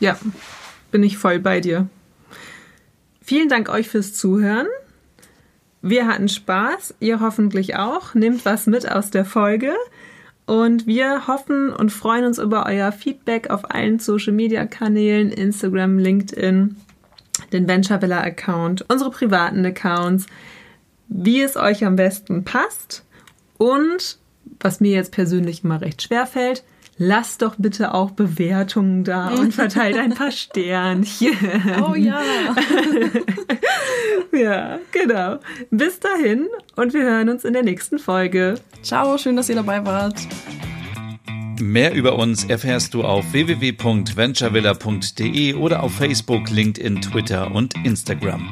Ja, 0.00 0.18
bin 0.90 1.02
ich 1.02 1.16
voll 1.16 1.38
bei 1.38 1.60
dir. 1.60 1.88
Vielen 3.22 3.48
Dank 3.48 3.68
euch 3.68 3.88
fürs 3.88 4.12
Zuhören. 4.12 4.66
Wir 5.80 6.06
hatten 6.06 6.28
Spaß, 6.28 6.94
ihr 7.00 7.20
hoffentlich 7.20 7.76
auch. 7.76 8.14
Nehmt 8.14 8.44
was 8.44 8.66
mit 8.66 8.90
aus 8.90 9.10
der 9.10 9.24
Folge. 9.24 9.72
Und 10.46 10.86
wir 10.86 11.26
hoffen 11.26 11.70
und 11.70 11.90
freuen 11.90 12.26
uns 12.26 12.38
über 12.38 12.66
euer 12.66 12.92
Feedback 12.92 13.50
auf 13.50 13.70
allen 13.70 13.98
Social 13.98 14.32
Media 14.32 14.66
Kanälen, 14.66 15.30
Instagram, 15.30 15.98
LinkedIn, 15.98 16.76
den 17.52 17.68
Venture 17.68 18.02
Villa 18.02 18.20
Account, 18.20 18.84
unsere 18.88 19.10
privaten 19.10 19.64
Accounts, 19.64 20.26
wie 21.08 21.40
es 21.40 21.56
euch 21.56 21.84
am 21.84 21.96
besten 21.96 22.44
passt. 22.44 23.04
Und 23.56 24.18
was 24.60 24.80
mir 24.80 24.92
jetzt 24.92 25.12
persönlich 25.12 25.64
immer 25.64 25.80
recht 25.80 26.02
schwer 26.02 26.26
fällt, 26.26 26.62
lasst 26.98 27.42
doch 27.42 27.54
bitte 27.58 27.94
auch 27.94 28.12
Bewertungen 28.12 29.04
da 29.04 29.28
und 29.28 29.52
verteilt 29.52 29.96
ein 29.96 30.14
paar 30.14 30.30
Sternchen. 30.30 31.36
Oh 31.88 31.94
ja. 31.94 32.20
ja, 34.32 34.78
genau. 34.92 35.38
Bis 35.70 36.00
dahin 36.00 36.46
und 36.76 36.94
wir 36.94 37.02
hören 37.02 37.28
uns 37.28 37.44
in 37.44 37.52
der 37.52 37.62
nächsten 37.62 37.98
Folge. 37.98 38.54
Ciao, 38.82 39.18
schön, 39.18 39.36
dass 39.36 39.48
ihr 39.48 39.56
dabei 39.56 39.84
wart. 39.84 40.20
Mehr 41.60 41.94
über 41.94 42.18
uns 42.18 42.44
erfährst 42.44 42.94
du 42.94 43.04
auf 43.04 43.32
www.venturevilla.de 43.32 45.54
oder 45.54 45.82
auf 45.82 45.94
Facebook, 45.94 46.50
LinkedIn, 46.50 47.00
Twitter 47.00 47.50
und 47.52 47.74
Instagram. 47.84 48.50